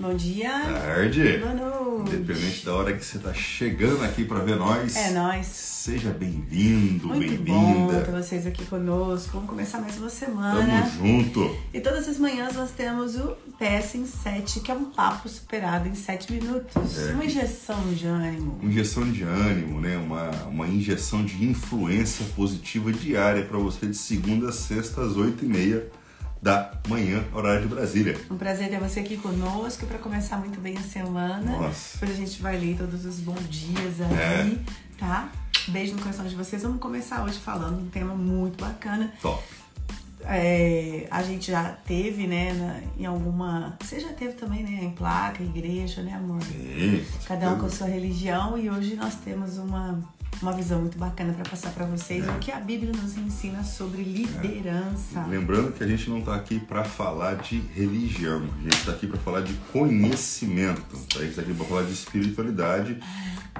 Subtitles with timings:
[0.00, 0.48] Bom dia.
[0.50, 1.38] Tarde.
[1.38, 2.14] Boa noite.
[2.14, 4.94] Independente da hora que você tá chegando aqui para ver nós.
[4.94, 5.46] É nós.
[5.46, 8.22] Seja bem-vindo, Muito bom ter bem-vinda.
[8.22, 9.30] vocês aqui conosco.
[9.32, 10.82] Vamos começar mais uma semana.
[10.82, 11.56] Tamo junto.
[11.74, 15.88] E todas as manhãs nós temos o PS em 7, que é um papo superado
[15.88, 16.98] em 7 minutos.
[17.08, 17.12] É.
[17.14, 18.60] Uma injeção de ânimo.
[18.62, 19.96] Injeção de ânimo, né?
[19.96, 25.44] Uma, uma injeção de influência positiva diária para você de segunda a sexta às oito
[25.44, 25.88] e meia
[26.40, 28.16] da manhã, horário de Brasília.
[28.30, 31.52] Um prazer ter você aqui conosco para começar muito bem a semana.
[31.58, 31.98] Nossa.
[31.98, 34.58] Depois a gente vai ler todos os bons dias aí, É.
[34.98, 35.30] tá?
[35.68, 36.62] Beijo no coração de vocês.
[36.62, 39.12] Vamos começar hoje falando um tema muito bacana.
[39.20, 39.42] Top.
[40.24, 43.76] É, a gente já teve, né, na- em alguma.
[43.80, 46.42] Você já teve também, né, em placa, igreja, né, amor?
[46.42, 50.00] Sim, Cada um com a sua religião e hoje nós temos uma,
[50.40, 52.30] uma visão muito bacana para passar para vocês É.
[52.30, 55.24] o que a Bíblia nos ensina sobre liderança.
[55.28, 59.06] Lembrando que a gente não está aqui para falar de religião, a gente está aqui
[59.06, 61.18] para falar de conhecimento, tá?
[61.18, 63.00] a gente está aqui para falar de espiritualidade,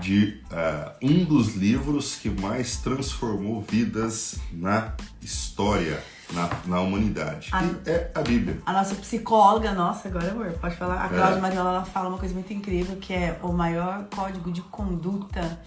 [0.01, 6.01] de ah, um dos livros que mais transformou vidas na história,
[6.33, 7.63] na, na humanidade, Ah.
[7.63, 8.59] que é a Bíblia.
[8.65, 11.03] A nossa psicóloga, nossa, agora amor, pode falar.
[11.03, 11.09] A É.
[11.09, 15.59] Cláudia Mariola ela fala uma coisa muito incrível que é o maior código de conduta.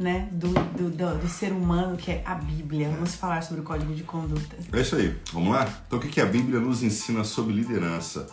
[0.00, 2.88] Né, do, do, do, do ser humano, que é a Bíblia.
[2.88, 4.56] Vamos falar sobre o código de conduta.
[4.72, 5.68] É isso aí, vamos lá?
[5.86, 8.26] Então o que, que a Bíblia nos ensina sobre liderança?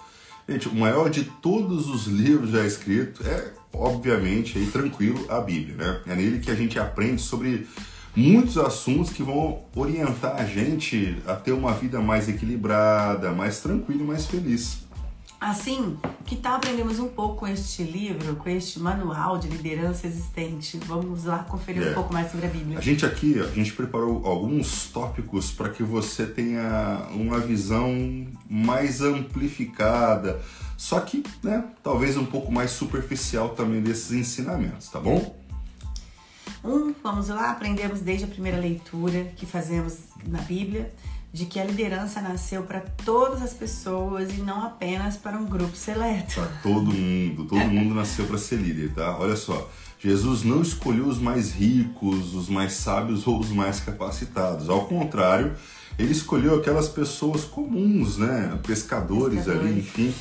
[0.48, 5.76] Gente, o maior de todos os livros já escritos é, obviamente, aí, tranquilo, a Bíblia,
[5.76, 6.02] né?
[6.08, 7.68] É nele que a gente aprende sobre
[8.16, 14.02] muitos assuntos que vão orientar a gente a ter uma vida mais equilibrada, mais tranquila
[14.02, 14.87] e mais feliz.
[15.40, 20.80] Assim, que tal aprendermos um pouco com este livro, com este manual de liderança existente?
[20.86, 21.92] Vamos lá conferir É.
[21.92, 22.80] um pouco mais sobre a Bíblia.
[22.80, 29.00] A gente aqui, a gente preparou alguns tópicos para que você tenha uma visão mais
[29.02, 30.42] amplificada,
[30.76, 35.38] só que, né, talvez um pouco mais superficial também desses ensinamentos, tá bom?
[36.64, 40.92] Um, vamos lá, aprendemos desde a primeira leitura que fazemos na Bíblia
[41.32, 45.76] de que a liderança nasceu para todas as pessoas e não apenas para um grupo
[45.76, 46.36] seleto.
[46.36, 49.18] Para todo mundo, todo mundo nasceu para ser líder, tá?
[49.20, 54.70] Olha só, Jesus não escolheu os mais ricos, os mais sábios ou os mais capacitados.
[54.70, 55.54] Ao contrário,
[55.98, 58.58] ele escolheu aquelas pessoas comuns, né?
[58.66, 59.70] Pescadores, Pescadores.
[59.70, 60.14] ali, enfim,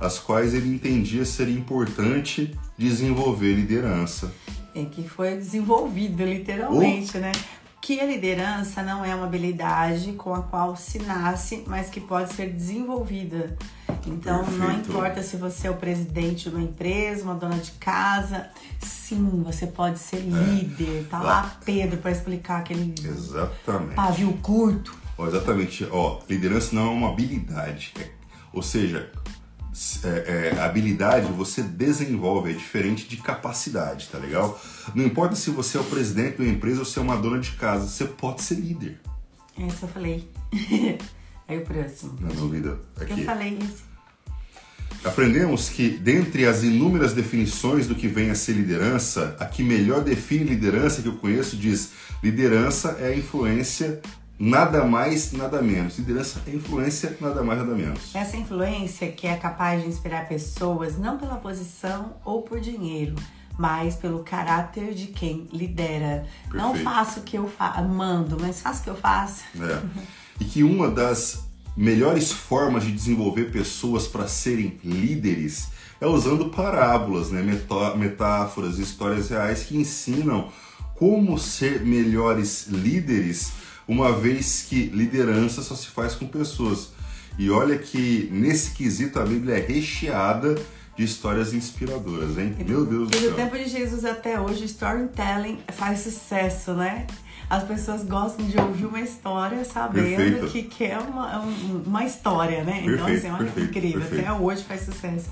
[0.00, 4.32] as quais ele entendia ser importante desenvolver liderança.
[4.74, 7.32] É que foi desenvolvido literalmente, né?
[7.80, 12.34] Que a liderança não é uma habilidade com a qual se nasce, mas que pode
[12.34, 13.56] ser desenvolvida.
[14.06, 14.90] Então, não Perfeito.
[14.90, 18.48] importa se você é o presidente de uma empresa, uma dona de casa,
[18.80, 21.06] sim, você pode ser líder.
[21.08, 23.94] Tá lá Pedro para explicar aquele Exatamente.
[23.94, 24.96] pavio curto.
[25.16, 25.86] Ó, exatamente.
[25.90, 27.92] Ó, liderança não é uma habilidade.
[27.98, 28.08] É-
[28.52, 29.10] ou seja,
[30.04, 34.60] é, é, habilidade você desenvolve, é diferente de capacidade, tá legal?
[34.94, 37.38] Não importa se você é o presidente de uma empresa ou se é uma dona
[37.38, 39.00] de casa, você pode ser líder.
[39.58, 40.28] Esse eu falei.
[41.48, 42.12] Aí o próximo.
[42.34, 43.24] Dúvida, Eu aqui.
[43.24, 43.88] falei esse.
[45.04, 50.02] Aprendemos que, dentre as inúmeras definições do que vem a ser liderança, a que melhor
[50.02, 54.00] define liderança que eu conheço diz: liderança é a influência,
[54.38, 55.98] nada mais, nada menos.
[55.98, 58.14] Liderança é influência, nada mais, nada menos.
[58.14, 63.14] Essa influência que é capaz de inspirar pessoas não pela posição ou por dinheiro,
[63.58, 66.26] mas pelo caráter de quem lidera.
[66.52, 66.84] Não Perfeito.
[66.84, 69.42] faço o que eu fa mando, mas faço o que eu faço.
[69.60, 69.82] É.
[70.40, 75.66] E que uma das melhores formas de desenvolver pessoas para serem líderes
[76.00, 77.42] é usando parábolas, né?
[77.42, 80.48] Metó- metáforas, histórias reais que ensinam
[80.94, 83.50] como ser melhores líderes,
[83.88, 86.90] uma vez que liderança só se faz com pessoas.
[87.38, 90.54] E olha que nesse quesito a Bíblia é recheada
[90.96, 92.54] de histórias inspiradoras, hein?
[92.66, 93.34] Meu Deus do E do céu.
[93.34, 97.06] tempo de Jesus até hoje, o storytelling faz sucesso, né?
[97.48, 100.46] As pessoas gostam de ouvir uma história sabendo Perfeito.
[100.48, 102.80] que, que é uma, um- uma história, né?
[102.84, 104.00] então, Perfeito, assim, olha que perfeito, incrível.
[104.00, 104.28] perfeito.
[104.28, 105.30] Até hoje faz sucesso.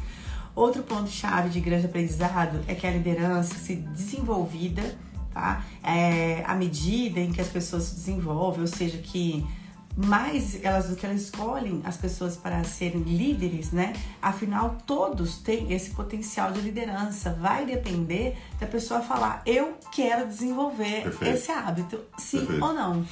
[0.54, 4.96] Outro ponto-chave de grande aprendizado é que a liderança se desenvolvida,
[5.36, 5.62] tá?
[5.82, 9.46] É, à medida em que as pessoas se desenvolvem, ou seja, que
[9.94, 13.92] mais elas do que elas escolhem as pessoas para serem líderes, né?
[14.20, 17.36] Afinal, todos têm esse potencial de liderança.
[17.38, 21.36] Vai depender da pessoa falar: eu quero desenvolver Perfeito.
[21.36, 22.64] esse hábito, sim Perfeito.
[22.64, 23.06] ou não.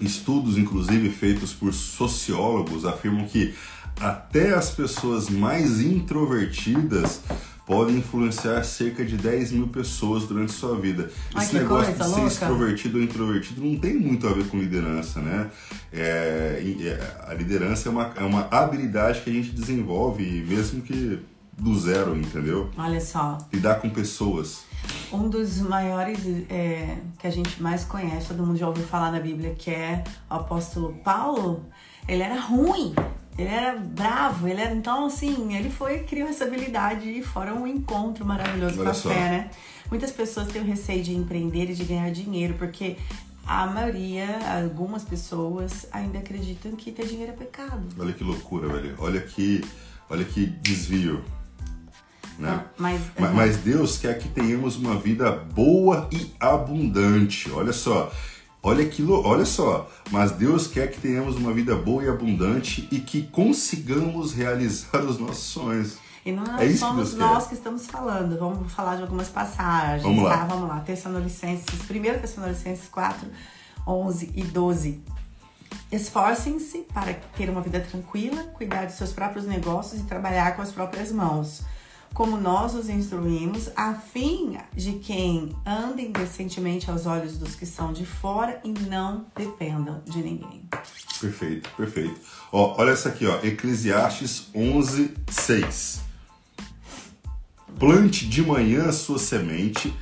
[0.00, 3.54] Estudos, inclusive feitos por sociólogos, afirmam que
[4.00, 7.20] até as pessoas mais introvertidas
[7.66, 11.10] podem influenciar cerca de 10 mil pessoas durante sua vida.
[11.34, 12.26] Ai, Esse negócio coisa de ser louca.
[12.26, 15.50] extrovertido ou introvertido não tem muito a ver com liderança, né?
[15.92, 21.20] É, é, a liderança é uma, é uma habilidade que a gente desenvolve, mesmo que
[21.56, 22.70] do zero, entendeu?
[22.76, 23.38] Olha só.
[23.52, 24.64] Lidar com pessoas.
[25.12, 26.18] Um dos maiores
[26.50, 30.04] é, que a gente mais conhece, todo mundo já ouviu falar na Bíblia, que é
[30.30, 31.64] o apóstolo Paulo.
[32.06, 32.94] Ele era ruim,
[33.38, 34.74] ele era bravo, ele era.
[34.74, 38.94] Então, assim, ele foi criou essa habilidade e fora um encontro maravilhoso Olha com a
[38.94, 39.08] só.
[39.10, 39.50] fé, né?
[39.90, 42.96] Muitas pessoas têm o receio de empreender e de ganhar dinheiro, porque
[43.46, 44.26] a maioria,
[44.62, 47.82] algumas pessoas, ainda acreditam que ter dinheiro é pecado.
[47.98, 48.94] Olha que loucura, velho.
[48.98, 49.62] Olha que,
[50.08, 51.22] olha que desvio.
[52.38, 52.64] Né?
[52.78, 57.50] Mas, Ma- Mas Deus quer que tenhamos uma vida boa e abundante.
[57.52, 58.10] Olha só.
[58.64, 59.90] Olha que olha só.
[60.10, 65.18] Mas Deus quer que tenhamos uma vida boa e abundante e que consigamos realizar os
[65.18, 65.98] nossos sonhos.
[66.24, 67.48] E não É isso que somos Deus nós quer.
[67.50, 68.38] que estamos falando.
[68.38, 70.02] Vamos falar de algumas passagens.
[70.02, 70.38] Vamos lá.
[70.38, 70.44] Tá?
[70.46, 70.80] Vamos lá.
[70.80, 73.28] Tessalonicenses, 1 Tessalonicenses 4,
[73.86, 75.02] 11 e 12.
[75.92, 80.72] Esforcem-se para ter uma vida tranquila, cuidar dos seus próprios negócios e trabalhar com as
[80.72, 81.60] próprias mãos.
[82.14, 87.92] Como nós os instruímos, a fim de quem andem decentemente aos olhos dos que são
[87.92, 90.62] de fora e não dependam de ninguém.
[91.20, 92.14] Perfeito, perfeito.
[92.52, 93.40] Ó, olha essa aqui, ó.
[93.44, 96.02] Eclesiastes 11, 6.
[97.80, 99.92] Plante de manhã a sua semente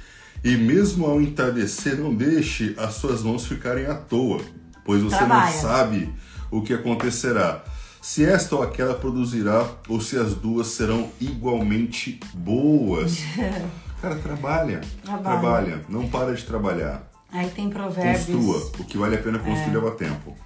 [0.44, 4.42] e mesmo ao entardecer não deixe as suas mãos ficarem à toa,
[4.84, 5.50] pois você Trabalha.
[5.50, 6.14] não sabe
[6.50, 7.64] o que acontecerá.
[8.02, 13.18] Se esta ou aquela produzirá ou se as duas serão igualmente boas.
[14.02, 15.22] Cara, trabalha, Trabalha.
[15.22, 17.08] trabalha, não para de trabalhar.
[17.30, 18.26] Aí tem provérbios.
[18.26, 18.58] Construa.
[18.80, 19.74] O que vale a pena construir É.
[19.74, 20.36] leva tempo.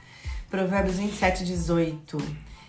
[0.50, 2.18] Provérbios 27, 18.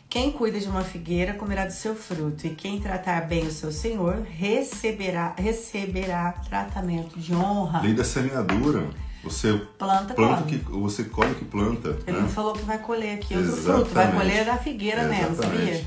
[0.10, 3.74] Quem cuida de uma figueira comerá do seu fruto, e quem tratar bem o seu
[3.74, 7.82] senhor receberá, receberá tratamento de honra.
[7.82, 8.88] Lei da semeadura.
[9.30, 11.98] Você Planta, planta que você colhe o que planta.
[12.08, 12.28] Ele né?
[12.28, 15.86] falou que vai colher aqui outro fruto, vai colher da figueira mesmo, sabia?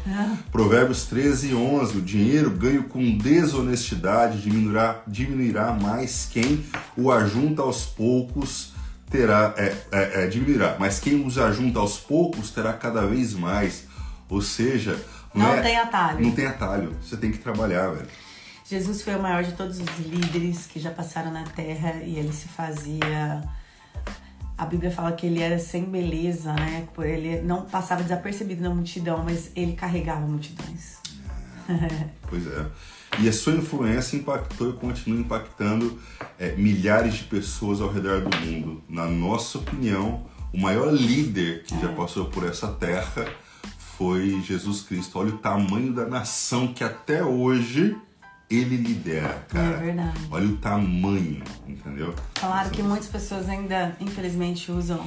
[0.52, 1.98] Provérbios 13 e 11.
[1.98, 6.64] O dinheiro ganho com desonestidade diminuirá, diminuirá mais quem
[6.96, 8.72] o ajunta aos poucos
[9.10, 13.88] terá é, é, é, diminuirá, mas quem os ajunta aos poucos terá cada vez mais.
[14.28, 14.96] Ou seja,
[15.34, 16.20] não, Não é- tem atalho.
[16.20, 16.96] Não tem atalho.
[17.02, 18.08] Você tem que trabalhar, velho.
[18.70, 22.32] Jesus foi o maior de todos os líderes que já passaram na terra e ele
[22.32, 23.42] se fazia.
[24.56, 26.86] A Bíblia fala que ele era sem beleza, né?
[26.98, 31.00] Ele não passava desapercebido na multidão, mas ele carregava multidões.
[32.28, 32.66] Pois é.
[33.18, 36.00] E a sua influência impactou e continua impactando
[36.38, 38.84] é, milhares de pessoas ao redor do mundo.
[38.88, 43.26] Na nossa opinião, o maior líder que já passou por essa terra
[43.98, 45.18] foi Jesus Cristo.
[45.18, 47.96] Olha o tamanho da nação que até hoje
[48.50, 49.76] ele lidera, cara.
[49.76, 50.18] É verdade.
[50.30, 52.14] Olha o tamanho, entendeu?
[52.34, 55.06] Claro que muitas pessoas ainda, infelizmente, usam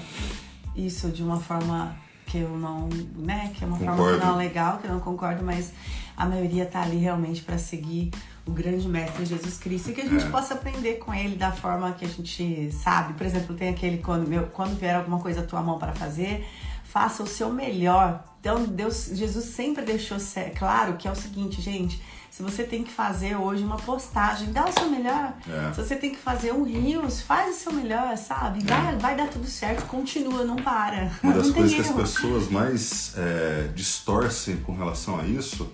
[0.75, 1.95] isso de uma forma
[2.25, 2.87] que eu não,
[3.17, 4.19] né, que é uma forma Concordo.
[4.19, 5.71] que não é legal, que eu não concordo, mas
[6.15, 8.11] a maioria tá ali realmente para seguir
[8.45, 10.29] o grande mestre Jesus Cristo e que a gente É.
[10.29, 13.13] possa aprender com ele da forma que a gente sabe.
[13.13, 16.47] Por exemplo, tem aquele quando meu, quando vier alguma coisa à tua mão para fazer,
[16.83, 18.23] faça o seu melhor.
[18.39, 20.17] Então, Deus, Jesus sempre deixou
[20.55, 22.01] claro que é o seguinte, gente,
[22.35, 25.35] se você tem que fazer hoje uma postagem, dá o seu melhor.
[25.47, 25.71] É.
[25.71, 28.63] Se você tem que fazer um rios, faz o seu melhor, sabe?
[28.63, 31.11] Vai, vai dar tudo certo, continua, não para.
[31.21, 35.71] Uma das coisas que as pessoas mais é, distorcem com relação a isso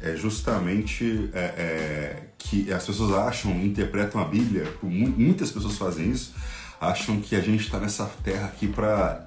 [0.00, 6.12] é justamente é, é, que as pessoas acham, interpretam a Bíblia, mu- muitas pessoas fazem
[6.12, 6.32] isso,
[6.80, 9.26] acham que a gente está nessa terra aqui para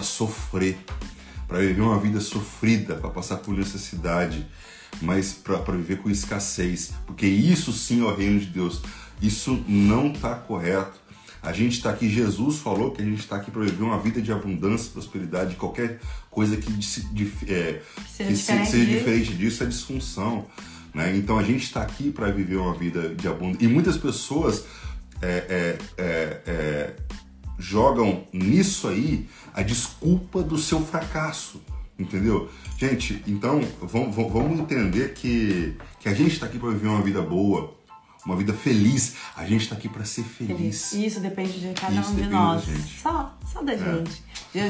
[0.00, 0.78] sofrer,
[1.46, 4.46] para viver uma vida sofrida, para passar por necessidade,
[5.00, 8.80] mas para viver com escassez, porque isso sim é o reino de Deus.
[9.20, 10.98] Isso não está correto.
[11.42, 14.20] A gente está aqui, Jesus falou que a gente está aqui para viver uma vida
[14.20, 16.00] de abundância, prosperidade, qualquer
[16.30, 18.98] coisa que, dif- é, Seja que se- diferente seja disso.
[18.98, 20.46] diferente disso é disfunção.
[20.94, 21.16] Né?
[21.16, 23.64] Então a gente está aqui para viver uma vida de abundância.
[23.64, 24.64] E muitas pessoas
[25.22, 26.96] é, é, é, é,
[27.58, 31.60] jogam nisso aí a desculpa do seu fracasso.
[31.98, 32.48] Entendeu?
[32.78, 37.74] Gente, então vamos, entender que, que a gente está aqui para viver uma vida boa,
[38.24, 39.16] uma vida feliz.
[39.36, 40.92] A gente está aqui para ser feliz.
[40.92, 42.68] E Isso depende de cada Isso um de nós.
[42.68, 43.02] É.
[43.02, 44.22] Só, só da gente.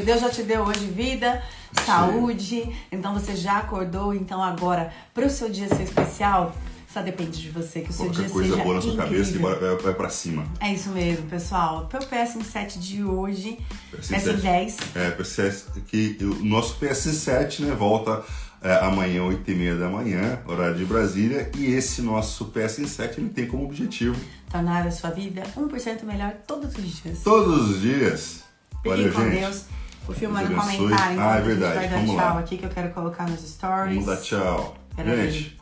[0.06, 1.42] Deus já te deu hoje vida,
[1.84, 6.56] saúde, então você já acordou, então agora, para o seu dia ser especial,
[6.92, 9.10] só depende de você, que o seu Coloca dia coisa seja boa na sua incrível.
[9.12, 10.44] cabeça e vai, pra cima.
[10.60, 11.86] É isso mesmo, pessoal.
[11.90, 13.58] Foi o PS7 de hoje,
[13.94, 14.40] PS7.
[14.40, 14.74] PS10.
[14.94, 18.24] É, PS, que o nosso PS7 né, volta
[18.62, 23.64] é, amanhã, 8h30 da manhã, horário de Brasília, e esse nosso PS7 ele tem como
[23.64, 24.16] objetivo
[24.50, 27.18] Tornar a sua vida 1% melhor todos os dias.
[27.22, 28.42] todos os dias.
[28.78, 29.40] Fiquem Valeu, com gente.
[29.40, 29.64] Deus.
[30.08, 30.56] O abençoe.
[30.56, 31.74] comentário, então Ah, é a gente verdade.
[31.74, 32.38] vai dar Vamos tchau lá.
[32.40, 33.94] aqui que eu quero colocar nos stories.
[34.04, 34.76] Vamos dar tchau.
[34.96, 35.57] Pera aí.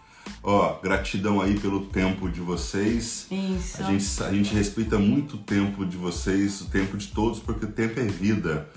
[0.49, 3.27] Ó, gratidão aí pelo tempo de vocês.
[3.33, 3.83] Isso.
[3.83, 7.65] A gente, a gente respeita muito o tempo de vocês, o tempo de todos, porque
[7.65, 8.69] o tempo é vida.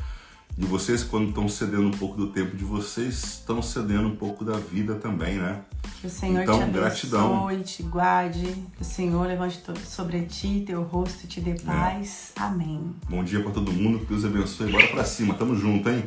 [0.57, 4.43] E vocês, quando estão cedendo um pouco do tempo de vocês, estão cedendo um pouco
[4.43, 5.61] da vida também, né?
[6.01, 7.63] Que o Senhor Então, te abençoe, gratidão.
[7.63, 8.45] te guarde,
[8.75, 11.43] que o Senhor levante sobre ti teu rosto e te É.
[11.43, 12.31] dê paz.
[12.35, 12.81] Amém.
[13.07, 14.71] Bom dia pra todo mundo, que Deus abençoe.
[14.71, 16.03] Bora pra cima, tamo junto, hein?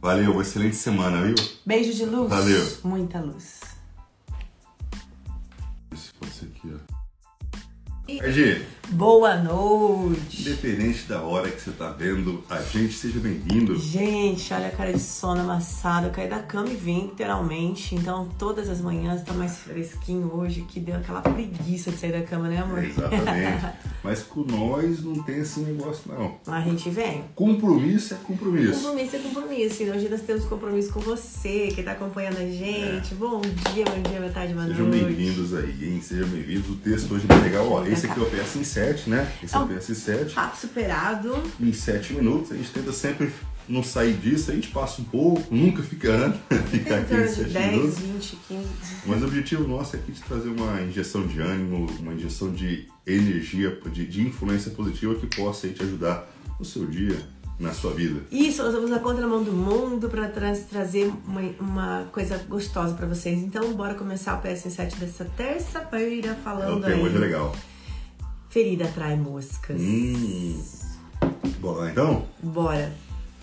[0.00, 1.34] Valeu, uma excelente semana, viu?
[1.64, 2.28] Beijo de luz.
[2.30, 2.66] Valeu.
[2.82, 3.60] Muita luz.
[8.20, 8.42] 二舅
[8.92, 10.42] Boa noite.
[10.42, 13.74] independente da hora que você tá vendo a gente, seja bem-vindo.
[13.78, 16.08] Gente, olha a cara de sono amassada.
[16.08, 17.94] Eu caí da cama e vim, literalmente.
[17.94, 22.20] Então, todas as manhãs tá mais fresquinho hoje, que deu aquela preguiça de sair da
[22.20, 22.84] cama, né, amor?
[22.84, 23.66] Exatamente.
[24.04, 26.36] Mas com nós não tem esse negócio, não.
[26.52, 27.24] A gente vem.
[27.34, 28.82] Compromisso é compromisso.
[28.82, 29.82] Compromisso é compromisso.
[29.84, 33.14] E hoje nós temos compromisso com você que tá acompanhando a gente.
[33.14, 35.04] Bom dia, bom dia, boa tarde, boa Sejam noite.
[35.04, 36.00] bem-vindos aí, hein?
[36.02, 36.68] Sejam bem-vindos.
[36.68, 37.70] O texto hoje é legal.
[37.70, 38.26] Ó, esse aqui é o
[38.82, 39.32] PS7, né?
[39.42, 40.34] Esse é o É um- PS7.
[40.34, 41.42] Papo superado.
[41.60, 42.52] Em 7 minutos.
[42.52, 43.32] A gente tenta sempre
[43.68, 44.50] não sair disso.
[44.50, 46.32] A gente passa um pouco, nunca fica,
[46.70, 47.98] fica aqui em torno de 7 10, minutos.
[47.98, 48.68] 20, 15.
[49.06, 52.86] Mas o objetivo nosso é aqui de trazer uma injeção de ânimo, uma injeção de
[53.06, 57.16] energia, de, de influência positiva que possa aí te ajudar no seu dia,
[57.58, 58.20] na sua vida.
[58.30, 63.38] Isso, nós vamos na contramão do mundo para trazer uma, uma coisa gostosa para vocês.
[63.38, 67.02] Então, bora começar o PS7 dessa terça-feira É, o falando tema aí.
[67.02, 67.54] hoje é legal.
[68.52, 69.80] Ferida atrai moscas.
[69.80, 70.62] Hum.
[71.58, 72.26] Bora lá então?
[72.42, 72.92] Bora.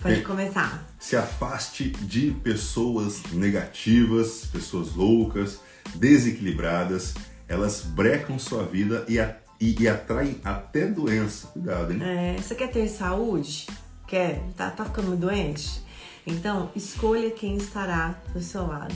[0.00, 0.24] Pode Bem.
[0.24, 0.86] começar.
[0.98, 5.60] Se afaste de pessoas negativas, pessoas loucas,
[5.96, 7.14] desequilibradas.
[7.48, 11.48] Elas brecam sua vida e, a- e- e atraem até doença.
[11.48, 12.00] Cuidado, hein?
[12.02, 13.66] É, você quer ter saúde?
[14.06, 14.40] Quer?
[14.56, 15.82] Tá, tá ficando doente?
[16.26, 18.94] Então, escolha quem estará do seu lado.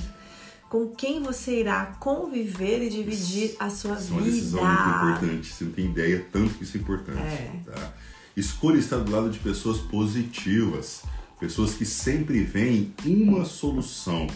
[0.74, 4.34] Com quem você irá conviver e dividir a sua Isso é uma vida.
[4.34, 5.52] decisão muito importante.
[5.52, 7.20] Você não tem ideia tanto que isso é importante.
[7.20, 7.60] É.
[7.64, 7.92] Tá?
[8.36, 11.04] Escolha estar do lado de pessoas positivas,
[11.38, 14.26] pessoas que sempre veem uma solução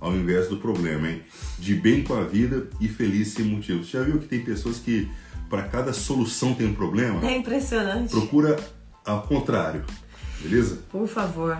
[0.00, 1.24] ao invés do problema, hein?
[1.58, 3.82] De bem com a vida e feliz sem motivo.
[3.82, 5.10] Você já viu que tem pessoas que
[5.48, 7.28] para cada solução tem um problema?
[7.28, 8.12] É impressionante.
[8.12, 8.60] Procura
[9.04, 9.84] ao contrário,
[10.40, 10.84] beleza?
[10.88, 11.58] Por favor.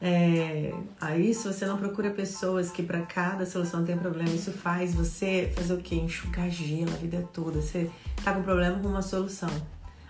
[0.00, 4.94] É, aí, se você não procura pessoas que para cada solução tem problema, isso faz
[4.94, 5.94] você fazer o quê?
[5.94, 7.60] Enxugar gelo a vida toda.
[7.60, 7.90] Você
[8.22, 9.50] tá com problema com uma solução.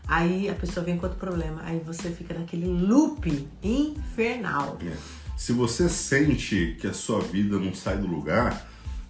[0.08, 1.62] Aí a pessoa vem com outro problema.
[1.64, 4.78] Aí você fica naquele loop infernal.
[4.84, 4.96] É.
[5.36, 8.68] Se você sente que a sua vida não sai do lugar,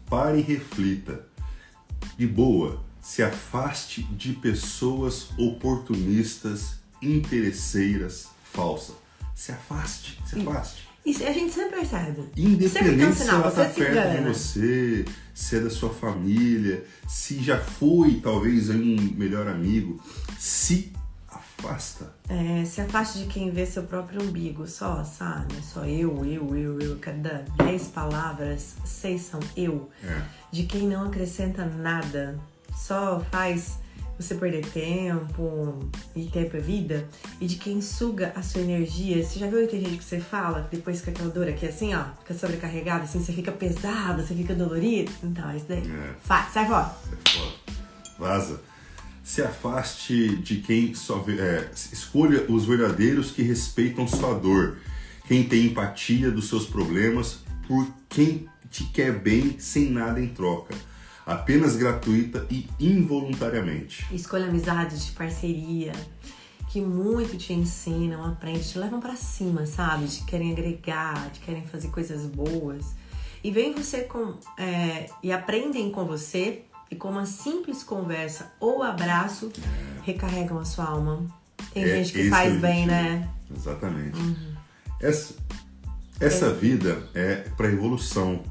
[0.09, 1.25] pare e reflita.
[2.17, 9.06] De boa, se afaste de pessoas oportunistas, interesseiras, falsas.
[9.37, 10.89] Se afaste, se afaste.
[11.05, 12.25] Isso a gente sempre percebe.
[12.35, 18.19] Independente se ela está perto de você, se é da sua família, se já foi
[18.21, 20.03] talvez um melhor amigo,
[20.39, 20.91] se
[21.29, 22.15] afasta.
[22.31, 25.55] É, se afaste de quem vê seu próprio umbigo, só, sabe?
[25.63, 26.99] Só eu, eu, eu, eu.
[26.99, 29.91] Cada dez palavras, seis são eu.
[30.03, 30.23] É.
[30.51, 32.41] De quem não acrescenta nada,
[32.75, 33.79] só faz
[34.19, 35.79] você perder tempo
[36.15, 37.09] e tempo é vida.
[37.41, 39.23] E de quem suga a sua energia.
[39.25, 41.67] Você já viu que tem gente que você fala, que depois fica aquela dor aqui
[41.67, 45.11] assim, ó, fica sobrecarregada, assim, você fica pesado, você fica dolorido?
[45.23, 45.83] Então, é isso daí.
[45.91, 46.15] É.
[46.23, 46.95] Fa- sai fora.
[47.05, 47.53] Sai fora.
[48.19, 48.61] Vaza.
[49.23, 54.79] Se afaste de quem só vê, é, escolha os verdadeiros que respeitam sua dor,
[55.27, 60.75] quem tem empatia dos seus problemas, por quem te quer bem sem nada em troca,
[61.27, 64.07] apenas gratuita e involuntariamente.
[64.15, 65.93] Escolha amizades de parceria
[66.71, 70.07] que muito te ensinam, aprendem, te levam pra cima, sabe?
[70.07, 72.95] Te querem agregar, te querem fazer coisas boas.
[73.43, 74.35] E vem você com.
[74.59, 79.51] é, e aprendem com você e com uma simples conversa ou abraço
[80.03, 81.27] recarregam a sua alma.
[81.73, 83.29] Tem É, gente que faz é bem, né?
[83.55, 84.19] Exatamente.
[85.01, 85.35] Essa,
[86.21, 88.43] essa vida é para evolução.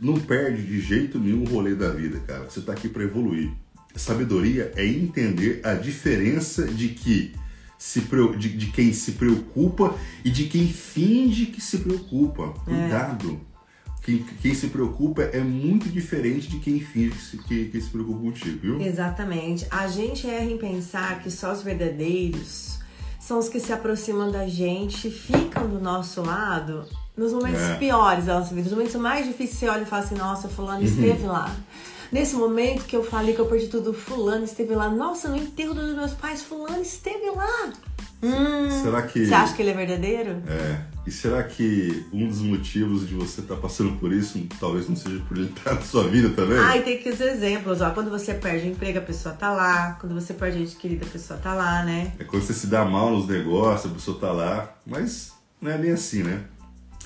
[0.00, 2.44] Não perde de jeito nenhum o rolê da vida, cara.
[2.44, 3.52] Você tá aqui para evoluir.
[3.94, 7.34] Sabedoria é entender a diferença de que
[7.76, 8.00] se
[8.38, 12.48] de, de quem se preocupa e de quem finge que se preocupa.
[12.64, 13.40] Cuidado.
[14.02, 17.90] Quem, quem se preocupa é muito diferente de quem finge que se, que, que se
[17.90, 18.80] preocupa contigo, viu?
[18.80, 19.66] Exatamente.
[19.70, 22.78] A gente erra em pensar que só os verdadeiros
[23.18, 26.86] são os que se aproximam da gente, ficam do nosso lado
[27.20, 27.74] nos momentos É.
[27.74, 30.82] piores da nossa vida, nos momentos mais difíceis, você olha e fala assim, nossa, fulano
[30.82, 31.54] esteve lá.
[32.10, 34.88] Nesse momento que eu falei que eu perdi tudo, fulano esteve lá.
[34.88, 37.70] Nossa, no enterro dos meus pais, fulano esteve lá.
[38.22, 39.26] Hum, Será que.
[39.26, 40.42] Você acha que ele é verdadeiro?
[40.48, 40.80] É.
[41.06, 44.96] E será que um dos motivos de você estar tá passando por isso talvez não
[44.96, 46.58] seja por ele estar na sua vida também?
[46.58, 47.90] Ai, tem que os exemplos, ó.
[47.90, 49.96] Quando você perde o emprego, a pessoa tá lá.
[50.00, 52.12] Quando você perde a gente querida, a pessoa tá lá, né?
[52.18, 54.74] É quando você se dá mal nos negócios, a pessoa tá lá.
[54.86, 56.42] Mas não é bem assim, né?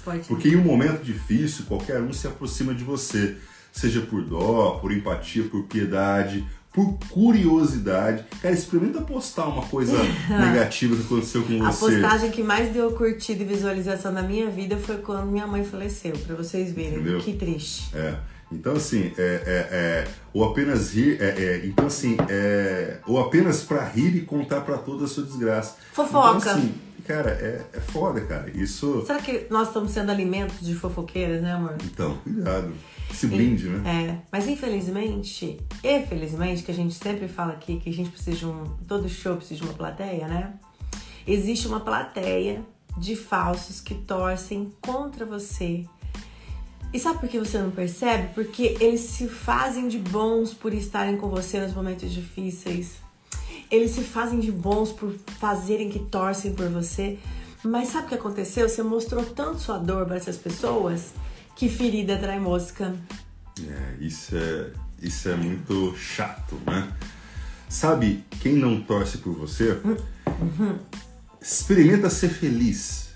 [0.04, 0.28] Pode.
[0.28, 3.36] Porque em um momento difícil, qualquer um se aproxima de você.
[3.72, 8.24] Seja por dó, por empatia, por piedade, por curiosidade.
[8.40, 9.96] Cara, experimenta postar uma coisa
[10.28, 11.64] negativa que aconteceu com você.
[11.64, 15.64] A postagem que mais deu curtida e visualização na minha vida foi quando minha mãe
[15.64, 16.94] faleceu, para vocês verem.
[16.94, 17.20] Entendeu?
[17.20, 17.90] Que triste.
[17.96, 18.16] É.
[18.50, 23.62] Então assim, é, é, é, ou apenas rir, é, é então assim, é, ou apenas
[23.62, 25.76] para rir e contar para toda a sua desgraça.
[25.92, 26.38] Fofoca.
[26.38, 26.74] Então, assim,
[27.06, 28.50] cara, é, é foda, cara.
[28.50, 29.04] Isso.
[29.06, 31.76] Será que nós estamos sendo alimentos de fofoqueiras, né, amor?
[31.84, 32.72] Então, cuidado.
[33.12, 33.82] Se blinde, né?
[33.88, 38.36] É, mas infelizmente, e felizmente, que a gente sempre fala aqui que a gente precisa
[38.36, 38.64] de um.
[38.88, 40.54] Todo show precisa de uma plateia, né?
[41.26, 42.62] Existe uma plateia
[42.96, 45.84] de falsos que torcem contra você.
[46.94, 48.32] E sabe por que você não percebe?
[48.34, 52.92] Porque eles se fazem de bons por estarem com você nos momentos difíceis.
[53.68, 57.18] Eles se fazem de bons por fazerem que torcem por você.
[57.64, 58.68] Mas sabe o que aconteceu?
[58.68, 61.14] Você mostrou tanto sua dor para essas pessoas
[61.56, 62.94] que ferida trai mosca.
[63.60, 64.70] É, isso é,
[65.02, 66.92] isso é muito chato, né?
[67.68, 69.80] Sabe quem não torce por você?
[69.82, 70.78] Uhum.
[71.42, 73.08] Experimenta ser feliz.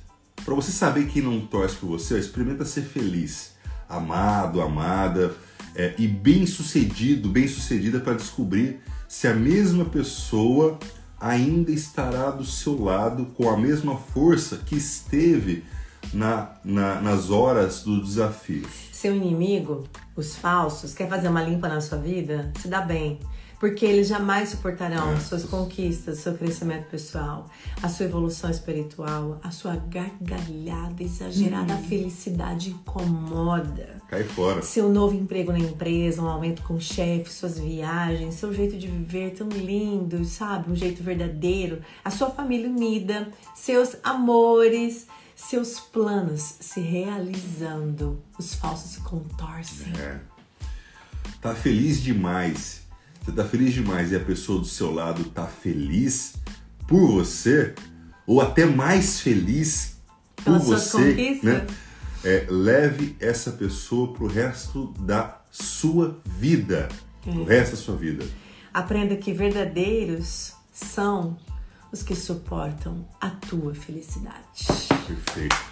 [0.45, 3.57] Para você saber quem não torce por você, experimenta ser feliz,
[3.89, 5.35] amado, amada
[5.75, 10.79] é, e bem sucedido, bem sucedida para descobrir se a mesma pessoa
[11.21, 15.65] ainda estará do seu lado com a mesma força que esteve
[16.13, 18.67] na, na, nas horas do desafio.
[18.93, 19.85] Seu inimigo,
[20.17, 22.53] os falsos, quer fazer uma limpa na sua vida?
[22.61, 23.21] Se dá bem.
[23.59, 25.21] Porque eles jamais suportarão é.
[25.21, 27.51] suas conquistas, seu crescimento pessoal,
[27.83, 31.83] a sua evolução espiritual, a sua gargalhada exagerada, hum.
[31.89, 33.99] felicidade incomoda.
[34.09, 34.63] Cai fora.
[34.63, 38.87] Seu novo emprego na empresa, um aumento com o chefe, suas viagens, seu jeito de
[38.87, 40.71] viver tão lindo, sabe?
[40.71, 41.83] Um jeito verdadeiro.
[42.05, 49.93] A sua família unida, seus amores, seus planos se realizando, os falsos se contorcem.
[49.99, 50.19] É.
[51.41, 52.88] Tá feliz demais.
[53.29, 56.37] Você tá feliz demais e a pessoa do seu lado tá feliz
[56.87, 57.75] por você,
[58.27, 59.99] ou até mais feliz
[60.37, 61.67] por você, né?
[62.25, 66.89] É, leve essa pessoa pro resto da sua vida.
[67.27, 67.31] É.
[67.31, 68.25] O resto da sua vida.
[68.73, 71.37] Aprenda que verdadeiros são
[71.93, 74.67] os que suportam a tua felicidade.
[75.07, 75.68] Perfeito.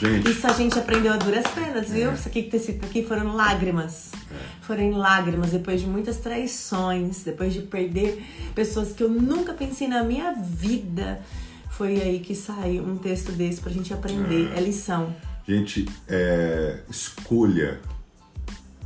[0.00, 0.30] Gente.
[0.30, 2.10] Isso a gente aprendeu a duras penas, viu?
[2.10, 2.14] É.
[2.14, 4.12] Isso aqui que tá escrito aqui foram lágrimas.
[4.30, 4.64] É.
[4.66, 8.22] Foram lágrimas depois de muitas traições, depois de perder
[8.54, 11.20] pessoas que eu nunca pensei na minha vida.
[11.70, 14.50] Foi aí que saiu um texto desse pra gente aprender.
[14.54, 15.14] É, é lição.
[15.46, 17.80] Gente, é, escolha.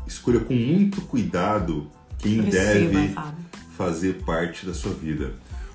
[0.06, 3.44] Escolha com muito cuidado quem deve Fábio.
[3.76, 5.32] fazer parte da sua vida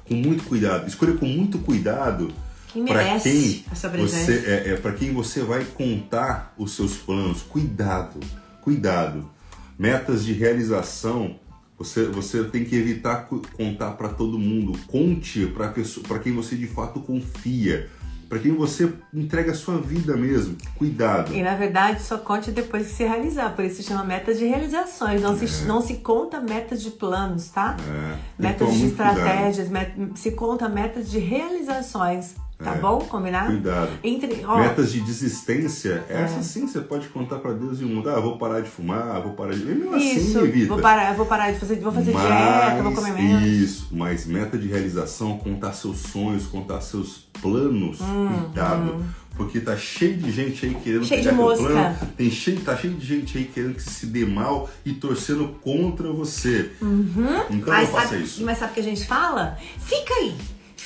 [0.07, 0.87] com muito cuidado.
[0.87, 2.31] Escolha com muito cuidado
[2.83, 3.63] para quem
[3.97, 7.41] você é, é para quem você vai contar os seus planos.
[7.41, 8.19] Cuidado,
[8.61, 9.29] cuidado.
[9.77, 11.39] Metas de realização
[11.77, 14.79] você, você tem que evitar contar para todo mundo.
[14.87, 17.89] Conte para quem você de fato confia
[18.27, 20.57] para quem você entrega a sua vida mesmo.
[20.75, 21.33] Cuidado.
[21.33, 24.45] E na verdade só conte depois que se realizar, por isso se chama metas de
[24.45, 25.21] realizações.
[25.21, 25.47] Não, é.
[25.47, 27.77] se, não se conta metas de planos, tá?
[27.79, 28.17] É.
[28.37, 32.35] Metas de estratégias, met, se conta metas de realizações.
[32.57, 32.77] Tá é.
[32.79, 32.99] bom?
[32.99, 33.47] Combinado?
[33.47, 33.89] Cuidado.
[34.01, 36.21] Entre, ó, Metas de desistência, é.
[36.21, 38.09] essa sim você pode contar para Deus e o mundo.
[38.09, 39.65] Ah, vou parar de fumar, vou parar de.
[39.65, 40.67] Mesmo assim, isso, assim, evita.
[40.67, 43.43] Vou parar, vou parar de fazer, vou fazer mas, dieta, vou comer menos.
[43.45, 47.99] Isso, mas meta de realização, contar seus sonhos, contar seus planos.
[47.99, 48.95] Hum, cuidado.
[48.95, 49.05] Hum.
[49.35, 51.97] Porque tá cheio de gente aí querendo cheio pegar de plano.
[52.15, 56.09] Tem cheio, tá cheio de gente aí querendo que se dê mal e torcendo contra
[56.09, 56.71] você.
[56.81, 57.43] Uhum.
[57.49, 58.45] Então mas não faça sabe, isso.
[58.45, 59.57] Mas sabe o que a gente fala?
[59.77, 60.37] Fica aí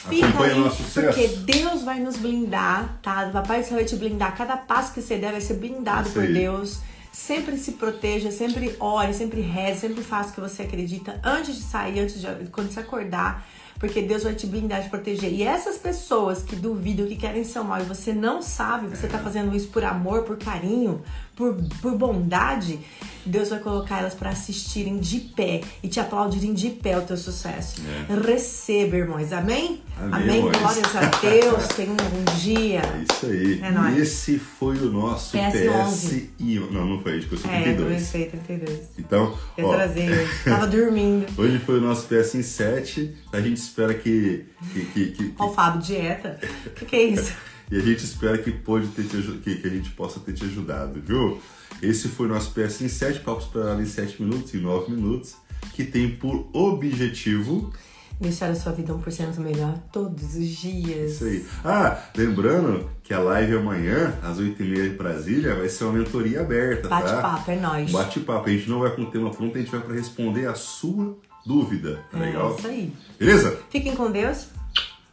[0.08, 0.64] Fica aí.
[0.94, 3.28] Porque Deus vai nos blindar, tá?
[3.28, 4.36] O Papai do Céu vai te blindar.
[4.36, 6.26] Cada passo que você der vai ser blindado por.
[6.26, 6.80] Deus.
[7.12, 11.64] Sempre se proteja, sempre ore, sempre reze, sempre faça o que você acredita antes de
[11.64, 13.46] sair, antes de quando você acordar
[13.80, 15.32] porque Deus vai te blindar, te proteger.
[15.32, 19.18] E essas pessoas que duvidam, que querem ser mal e você não sabe, você tá
[19.18, 21.02] fazendo isso por amor, por carinho,
[21.39, 22.78] por, por bondade,
[23.25, 27.15] Deus vai colocar elas para assistirem de pé e te aplaudirem de pé o teu
[27.15, 27.82] sucesso.
[28.10, 28.13] É.
[28.13, 29.32] Receba, irmãos.
[29.32, 29.82] Amém?
[29.97, 30.12] Amém.
[30.12, 30.41] Amém.
[30.41, 31.67] Glórias a Deus.
[31.78, 32.82] Tenha um bom dia.
[32.82, 33.62] É isso aí.
[33.62, 33.97] É nóis.
[33.97, 37.95] Esse foi o nosso PS, e Não, não foi, a gente foi 32.
[37.95, 38.80] É, foi 32.
[38.97, 41.25] Então, Eu ó, trazer, tava dormindo.
[41.38, 43.15] Hoje foi o nosso PS em 7.
[43.32, 44.45] A gente espera que.
[44.73, 45.34] que, que, que...
[45.39, 46.38] Ó, o Fábio, dieta.
[46.65, 47.32] O que, que é isso?
[47.71, 50.43] E a gente espera que, pode ter te, que, que a gente possa ter te
[50.45, 51.39] ajudado, viu?
[51.82, 55.36] Esse foi o nosso PS em 7, papos para em 7 minutos, em 9 minutos,
[55.73, 57.71] que tem por objetivo
[58.19, 61.13] deixar a sua vida 1% melhor todos os dias.
[61.13, 61.45] Isso aí.
[61.63, 66.89] Ah, lembrando que a live amanhã, às 8h30 em Brasília, vai ser uma mentoria aberta,
[66.89, 67.21] Bate tá?
[67.21, 67.91] Bate-papo, é nóis.
[67.91, 68.49] Bate-papo.
[68.49, 71.17] A gente não vai com o tema pronto, a gente vai para responder a sua
[71.45, 72.03] dúvida.
[72.12, 72.51] Tá legal?
[72.51, 72.93] É isso aí.
[73.17, 73.60] Beleza?
[73.69, 74.47] Fiquem com Deus.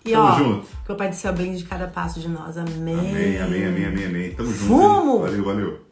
[0.07, 0.67] E Tamo ó, junto.
[0.85, 2.57] que o Pai do Céu blinde cada passo de nós.
[2.57, 2.95] Amém.
[2.97, 4.35] Amém, amém, amém, amém, amém.
[4.35, 4.67] Tamo junto.
[4.67, 5.19] Fumo!
[5.21, 5.87] Valeu, valeu.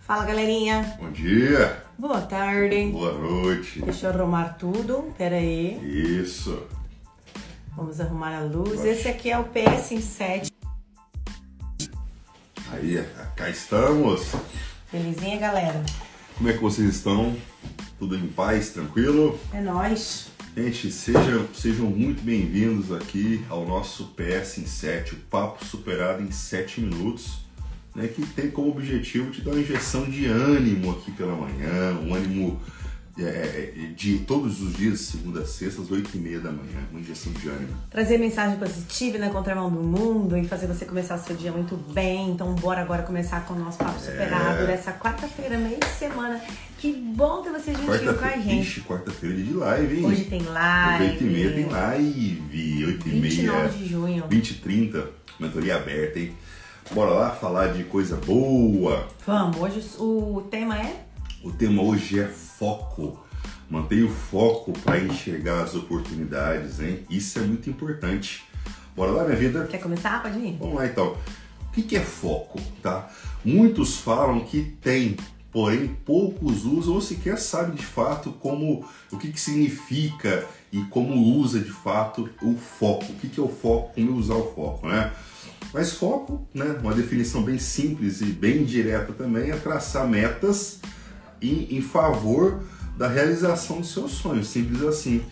[0.00, 0.96] Fala, galerinha.
[1.00, 2.86] Bom dia, Boa tarde.
[2.90, 3.80] boa noite.
[3.82, 5.12] Deixa eu arrumar tudo.
[5.16, 5.78] Pera aí.
[6.20, 6.66] Isso.
[7.76, 8.80] Vamos arrumar a luz.
[8.80, 8.88] Vai.
[8.90, 10.50] Esse aqui é o PS em 7.
[12.72, 13.04] Aí,
[13.36, 14.32] cá estamos.
[14.92, 15.80] Belezinha, galera?
[16.36, 17.36] Como é que vocês estão?
[17.98, 19.38] Tudo em paz, tranquilo?
[19.52, 20.28] É nóis.
[20.56, 26.30] Gente, sejam, sejam muito bem-vindos aqui ao nosso PS em 7, o papo superado em
[26.30, 27.38] 7 minutos,
[27.94, 32.14] né, que tem como objetivo te dar uma injeção de ânimo aqui pela manhã, um
[32.14, 32.60] ânimo
[33.18, 36.78] é, é, de todos os dias, segunda a sexta, às 8 e meia da manhã,
[36.90, 37.76] uma injeção de ânimo.
[37.90, 41.76] Trazer mensagem positiva na contramão do mundo e fazer você começar o seu dia muito
[41.92, 42.30] bem.
[42.30, 44.10] Então, bora agora começar com o nosso papo É.
[44.10, 46.40] superado dessa quarta-feira, meio de semana.
[46.80, 48.62] Que bom ter você juntinho com a gente.
[48.62, 50.06] ixi, quarta-feira de live, hein?
[50.06, 51.04] Hoje tem live.
[51.04, 53.68] 8 e meia tem live, 8 e 29 meia.
[53.68, 54.24] de junho.
[54.30, 56.32] 20 e 30, mentoria aberta, hein?
[56.92, 59.06] Bora lá falar de coisa boa.
[59.26, 61.04] Vamos, hoje o tema é
[61.44, 63.22] O tema hoje é foco.
[63.68, 67.04] Mantenha o foco para enxergar as oportunidades, hein?
[67.10, 68.42] Isso é muito importante.
[68.96, 69.66] Bora lá, minha vida?
[69.66, 70.22] Quer começar?
[70.22, 70.56] Pode ir.
[70.58, 71.14] Vamos lá então.
[71.68, 73.08] O que que é foco, tá?
[73.44, 75.16] Muitos falam que tem,
[75.52, 81.14] porém poucos usam ou sequer sabem de fato como o que, que significa e como
[81.36, 83.04] usa de fato o foco.
[83.04, 85.12] O que, que é o foco, como usar o foco, né?
[85.72, 90.80] Mas foco, né, uma definição bem simples e bem direta também, é traçar metas
[91.40, 92.62] em, em favor
[92.96, 95.22] da realização dos seus sonhos, simples assim.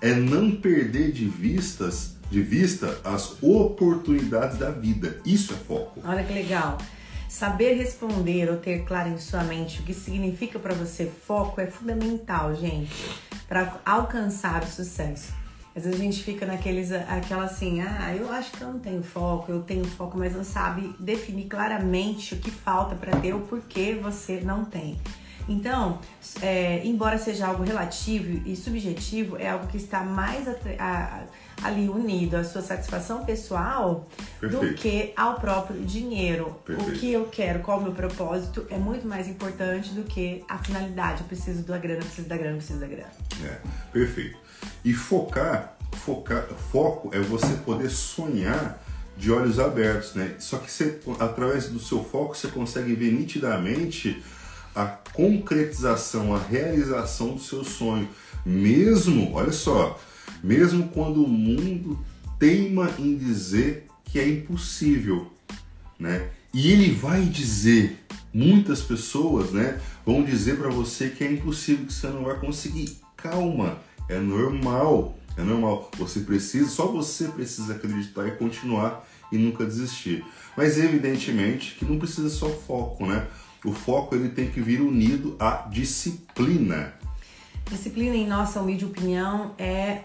[0.00, 5.20] É não perder de vistas, de vista as oportunidades da vida.
[5.24, 6.00] Isso é foco.
[6.04, 6.78] Olha que legal.
[7.32, 11.66] Saber responder ou ter claro em sua mente o que significa para você foco é
[11.66, 12.92] fundamental, gente,
[13.48, 15.32] para alcançar o sucesso.
[15.74, 19.02] Às vezes a gente fica naqueles, aquela assim, ah, eu acho que eu não tenho
[19.02, 23.40] foco, eu tenho foco, mas não sabe definir claramente o que falta para ter ou
[23.40, 25.00] por que você não tem.
[25.48, 26.00] Então,
[26.42, 30.46] é, embora seja algo relativo e subjetivo, é algo que está mais
[30.78, 31.24] a-
[31.62, 34.08] ali unido à sua satisfação pessoal
[34.40, 34.74] do Perfeito.
[34.74, 36.56] que ao próprio dinheiro.
[36.64, 36.90] Perfeito.
[36.90, 40.58] O que eu quero, qual o meu propósito, é muito mais importante do que a
[40.58, 41.22] finalidade.
[41.22, 43.10] Eu preciso da grana, eu preciso da grana, eu preciso da grana.
[43.44, 43.58] É,
[43.92, 44.38] perfeito.
[44.84, 48.82] E focar, focar, foco é você poder sonhar
[49.16, 50.34] de olhos abertos, né?
[50.38, 54.22] Só que você, através do seu foco você consegue ver nitidamente
[54.74, 58.08] a concretização, a realização do seu sonho,
[58.44, 60.00] mesmo, olha só,
[60.42, 61.98] mesmo quando o mundo
[62.38, 65.30] teima em dizer que é impossível,
[65.98, 66.28] né?
[66.52, 71.92] E ele vai dizer, muitas pessoas, né, vão dizer para você que é impossível, que
[71.92, 72.98] você não vai conseguir.
[73.16, 73.78] Calma,
[74.08, 75.90] é normal, é normal.
[75.96, 80.24] Você precisa, só você precisa acreditar e continuar e nunca desistir.
[80.56, 83.26] Mas evidentemente que não precisa só foco, né?
[83.64, 86.92] O foco ele tem que vir unido à disciplina.
[87.70, 90.02] Disciplina, em nossa humilde opinião, é,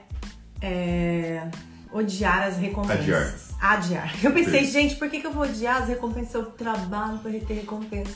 [0.61, 1.47] é
[1.91, 3.55] odiar as recompensas.
[3.59, 4.13] Adiar.
[4.23, 4.71] Eu pensei, Sim.
[4.71, 6.33] gente, por que, que eu vou odiar as recompensas?
[6.35, 8.15] Eu trabalho para ter recompensa.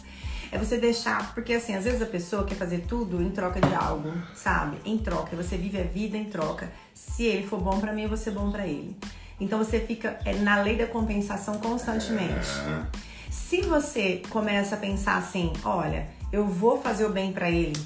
[0.52, 3.74] É você deixar, porque assim, às vezes a pessoa quer fazer tudo em troca de
[3.74, 4.78] algo, sabe?
[4.84, 5.36] Em troca.
[5.36, 6.70] Você vive a vida em troca.
[6.94, 8.98] Se ele for bom pra mim, eu vou ser bom pra ele.
[9.40, 12.50] Então você fica é, na lei da compensação constantemente.
[12.68, 12.84] É,
[13.32, 17.82] Se você começa a pensar assim, olha, eu vou fazer o bem pra ele,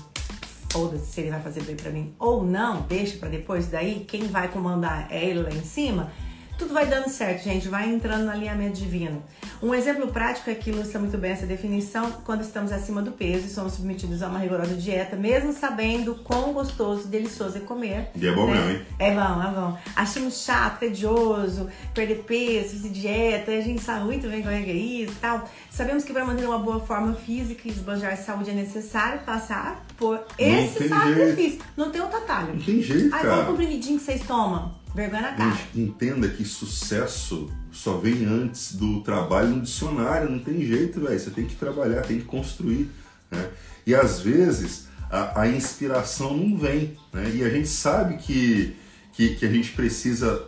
[0.75, 4.27] foda-se se ele vai fazer bem pra mim ou não, deixa pra depois, daí quem
[4.27, 6.11] vai comandar é ele lá em cima,
[6.57, 9.23] tudo vai dando certo, gente, vai entrando no alinhamento divino.
[9.61, 13.47] Um exemplo prático é que ilustra muito bem essa definição quando estamos acima do peso
[13.47, 18.09] e somos submetidos a uma rigorosa dieta, mesmo sabendo quão gostoso e delicioso é comer.
[18.15, 18.53] E é bom né?
[18.53, 18.81] mesmo, hein?
[18.99, 19.77] É bom, é bom.
[19.95, 24.71] Achamos chato, tedioso, perder peso, fazer dieta, a gente sabe muito bem como é que
[24.71, 25.49] é isso e tal.
[25.69, 30.21] Sabemos que para manter uma boa forma física e esbanjar saúde é necessário passar por
[30.37, 31.59] esse sacrifício.
[31.75, 32.55] Não tem outro atalho.
[32.55, 33.43] Não tem jeito, qual cara.
[33.43, 34.84] o comprimidinho que vocês tomam?
[34.95, 35.51] Vergonha na cara.
[35.51, 41.19] Gente, entenda que sucesso só vem antes do trabalho no dicionário, não tem jeito, velho.
[41.19, 42.89] Você tem que trabalhar, tem que construir.
[43.29, 43.51] Né?
[43.85, 46.97] E às vezes a, a inspiração não vem.
[47.11, 47.29] Né?
[47.35, 48.73] E a gente sabe que,
[49.11, 50.47] que, que a gente precisa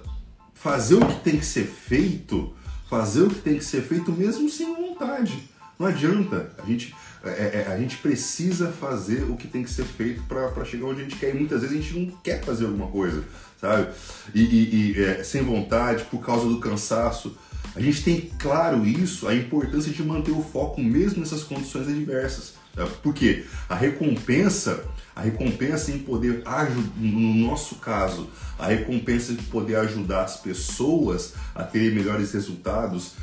[0.54, 2.56] fazer o que tem que ser feito,
[2.90, 5.50] fazer o que tem que ser feito mesmo sem vontade.
[5.78, 6.52] Não adianta.
[6.58, 10.24] A gente, é, é, é a gente precisa fazer o que tem que ser feito
[10.24, 11.36] para chegar onde a gente quer.
[11.36, 13.24] E muitas vezes a gente não quer fazer alguma coisa,
[13.60, 13.90] sabe?
[14.34, 17.38] E, e, e é, sem vontade, por causa do cansaço.
[17.76, 22.56] A gente tem claro isso, a importância de manter o foco mesmo nessas condições adversas.
[22.74, 22.88] Tá?
[23.04, 24.84] Porque a recompensa,
[25.16, 31.34] a recompensa em poder ajudar, no nosso caso, a recompensa de poder ajudar as pessoas
[31.54, 33.14] a terem melhores resultados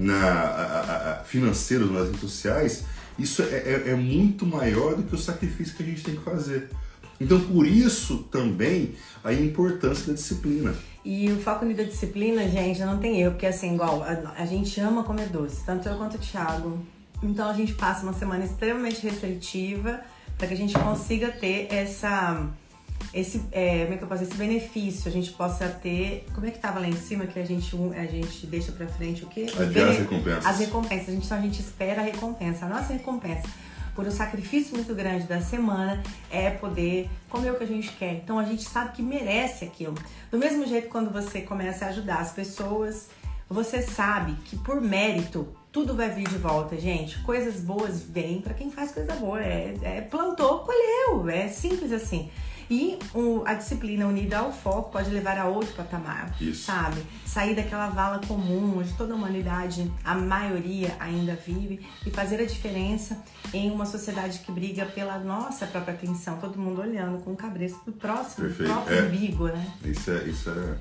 [0.00, 2.84] na, a, a, financeiros nas redes sociais,
[3.18, 6.22] isso é, é, é muito maior do que o sacrifício que a gente tem que
[6.22, 6.70] fazer.
[7.20, 10.74] Então, por isso também a importância da disciplina.
[11.04, 14.80] E o foco da disciplina, gente, não tem erro, porque assim, igual, a, a, gente
[14.80, 16.78] ama comer doce, tanto eu quanto o Thiago.
[17.22, 20.00] Então a gente passa uma semana extremamente restritiva
[20.38, 22.48] para que a gente consiga ter essa
[23.12, 26.50] esse, é, como é que eu posso esse benefício, a gente possa ter, como é
[26.50, 29.46] que tava lá em cima que a gente, a gente deixa para frente o quê?
[29.58, 30.46] Adiar as recompensas.
[30.46, 33.48] As recompensas, a gente, então a gente espera a recompensa, a nossa recompensa
[33.94, 38.14] por um sacrifício muito grande da semana é poder comer o que a gente quer.
[38.14, 39.94] Então a gente sabe que merece aquilo.
[40.30, 43.08] Do mesmo jeito quando você começa a ajudar as pessoas,
[43.48, 47.20] você sabe que por mérito tudo vai vir de volta, gente.
[47.22, 49.42] Coisas boas vêm para quem faz coisa boa.
[49.42, 51.28] É, é plantou, colheu.
[51.28, 52.30] É simples assim.
[52.70, 56.66] E o, a disciplina unida ao foco pode levar a outro patamar, Isso.
[56.66, 57.02] sabe?
[57.26, 62.44] Sair daquela vala comum onde toda a humanidade, a maioria ainda vive e fazer a
[62.44, 63.18] diferença
[63.52, 67.80] em uma sociedade que briga pela nossa própria atenção, todo mundo olhando com o cabresto
[67.84, 68.68] do próximo, Perfeito.
[68.68, 69.02] do próprio é.
[69.02, 69.72] umbigo, né?
[69.84, 70.76] Isso é, isso é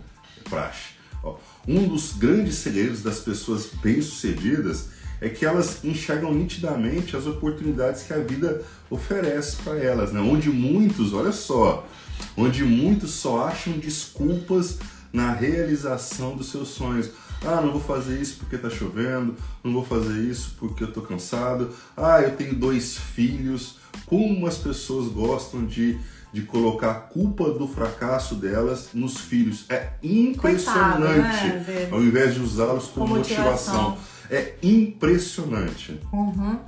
[0.48, 1.00] praxe.
[1.24, 8.04] Ó, um dos grandes segredos das pessoas bem-sucedidas é que elas enxergam nitidamente as oportunidades
[8.04, 10.20] que a vida oferece para elas, né?
[10.20, 11.88] Onde muitos, olha só,
[12.36, 14.80] onde muitos só acham desculpas
[15.12, 17.10] na realização dos seus sonhos.
[17.44, 21.02] Ah, não vou fazer isso porque tá chovendo, não vou fazer isso porque eu tô
[21.02, 21.74] cansado.
[21.96, 23.78] Ah, eu tenho dois filhos.
[24.06, 25.98] Como as pessoas gostam de,
[26.34, 29.66] de colocar a culpa do fracasso delas nos filhos.
[29.70, 31.00] É impressionante.
[31.00, 31.90] Coitado, né?
[31.92, 33.92] Ao invés de usá-los como, motivação.
[33.92, 34.19] motivação.
[34.30, 36.00] É impressionante.
[36.14, 36.60] Uhum.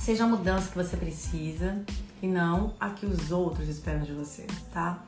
[0.00, 1.84] Seja a mudança que você precisa
[2.22, 5.04] e não a que os outros esperam de você, tá?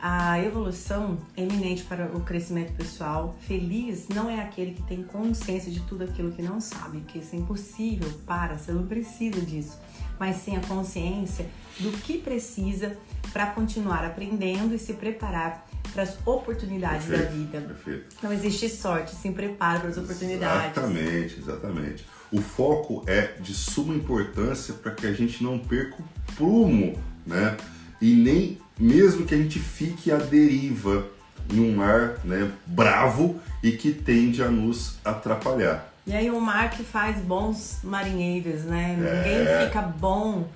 [0.00, 3.36] A evolução é eminente para o crescimento pessoal.
[3.40, 7.34] Feliz não é aquele que tem consciência de tudo aquilo que não sabe, que isso
[7.34, 9.76] é impossível para, você não precisa disso,
[10.18, 11.46] mas sim a consciência
[11.80, 12.96] do que precisa
[13.32, 17.60] para continuar aprendendo e se preparar para as oportunidades perfeito, da vida.
[17.60, 18.16] Perfeito.
[18.22, 20.76] Não existe sorte, sim preparo para as oportunidades.
[20.76, 22.06] Exatamente, exatamente.
[22.30, 27.56] O foco é de suma importância para que a gente não perca o prumo, né?
[28.00, 31.06] E nem mesmo que a gente fique à deriva
[31.50, 35.92] em um mar né, bravo e que tende a nos atrapalhar.
[36.06, 38.96] E aí o mar que faz bons marinheiros, né?
[38.98, 39.16] É...
[39.16, 40.48] Ninguém fica bom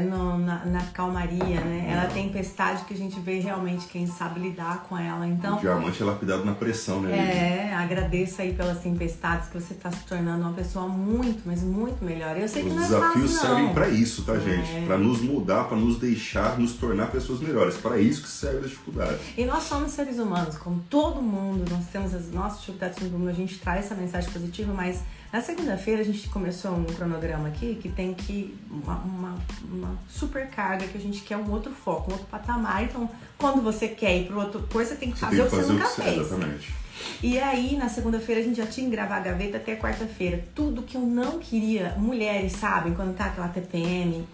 [0.00, 1.86] no, na, na, calmaria, né?
[1.90, 5.26] Ela tem tempestade que a gente vê realmente quem sabe lidar com ela.
[5.26, 7.70] Então, o diamante é lapidado na pressão, né?
[7.70, 12.04] É, agradeça aí pelas tempestades que você está se tornando uma pessoa muito, mas muito
[12.04, 12.36] melhor.
[12.36, 14.70] Eu sei Os que não é desafios fácil, servem para isso, tá, gente?
[14.70, 14.84] É.
[14.86, 17.76] Para nos mudar, para nos deixar, nos tornar pessoas melhores.
[17.76, 19.18] Para isso que serve a dificuldade.
[19.36, 23.58] E nós somos seres humanos, como todo mundo, nós temos as nossas dificuldades, a gente
[23.58, 25.00] traz essa mensagem positiva, mas
[25.34, 29.34] na segunda-feira a gente começou um cronograma aqui que tem que uma, uma,
[29.68, 32.84] uma super carga que a gente quer um outro foco, um outro patamar.
[32.84, 35.62] Então, quando você quer ir para outra coisa, você tem que fazer, tem que fazer
[35.62, 36.26] o que você nunca fez.
[36.26, 36.74] Exatamente.
[37.20, 40.44] E aí, na segunda-feira, a gente já tinha que gravar a gaveta até quarta-feira.
[40.54, 44.24] Tudo que eu não queria, mulheres sabem, quando tá aquela TPM,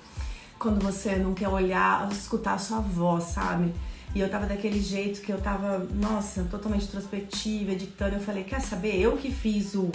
[0.59, 3.73] quando você não quer olhar, escutar a sua voz, sabe?
[4.15, 8.17] E eu tava daquele jeito que eu tava, nossa, totalmente introspectiva, editando.
[8.17, 9.01] Eu falei, quer saber?
[9.01, 9.91] Eu que fiz o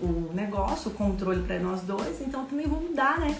[0.00, 3.36] o negócio, o controle para nós dois, então também vou mudar, né?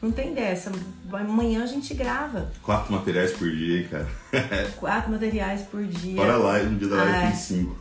[0.00, 0.70] Não tem dessa.
[1.12, 2.52] Amanhã a gente grava.
[2.62, 4.08] Quatro materiais por dia, hein, cara?
[4.78, 6.16] Quatro materiais por dia.
[6.16, 7.20] Fora a live, no dia da live é.
[7.22, 7.76] tem cinco.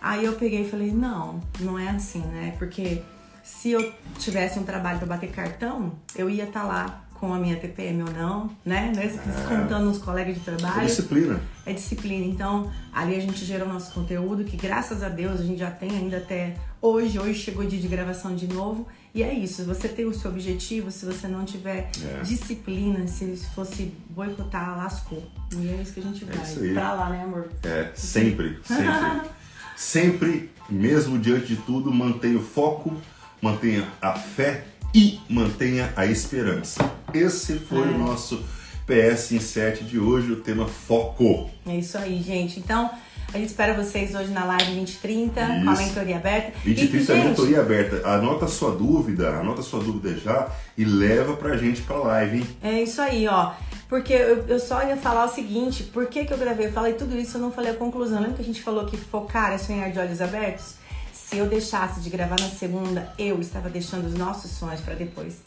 [0.00, 2.54] Aí eu peguei e falei, não, não é assim, né?
[2.58, 3.02] Porque
[3.42, 7.38] se eu tivesse um trabalho para bater cartão, eu ia estar tá lá com a
[7.38, 8.92] minha TPM ou não, né?
[8.94, 9.90] Descontando é.
[9.90, 10.82] os colegas de trabalho.
[10.82, 11.40] É disciplina.
[11.64, 12.26] É disciplina.
[12.26, 15.90] Então, ali a gente gerou nosso conteúdo, que graças a Deus a gente já tem
[15.90, 16.54] ainda até
[16.86, 17.18] hoje.
[17.18, 18.86] Hoje chegou o dia de gravação de novo.
[19.14, 19.64] E é isso.
[19.64, 22.22] Você tem o seu objetivo, se você não tiver é.
[22.22, 25.22] disciplina, se fosse boicotar, lascou.
[25.56, 26.36] E é isso que a gente vai.
[26.36, 27.48] É pra lá, né, amor?
[27.62, 29.30] É, sempre, sempre.
[29.76, 32.94] sempre, mesmo diante de tudo, mantenha o foco,
[33.40, 36.90] mantenha a fé e mantenha a esperança.
[37.12, 37.94] Esse foi é.
[37.94, 38.42] o nosso
[38.86, 41.50] PS em 7 de hoje, o tema foco.
[41.66, 42.60] É isso aí, gente.
[42.60, 42.90] Então,
[43.34, 45.64] a gente espera vocês hoje na live 2030 Isso.
[45.64, 46.52] com a mentoria aberta.
[46.64, 48.08] 2030 é mentoria aberta.
[48.08, 52.46] Anota sua dúvida, anota sua dúvida já e leva pra gente pra live, hein?
[52.62, 53.52] É isso aí, ó.
[53.88, 56.66] Porque eu, eu só ia falar o seguinte, por que, que eu gravei?
[56.66, 58.20] Eu falei tudo isso, eu não falei a conclusão.
[58.20, 60.74] Lembra que a gente falou que focar é sonhar de olhos abertos?
[61.12, 65.42] Se eu deixasse de gravar na segunda, eu estava deixando os nossos sonhos pra depois.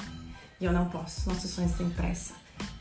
[0.60, 1.30] E eu não posso.
[1.30, 2.34] Nossos sonhos têm pressa.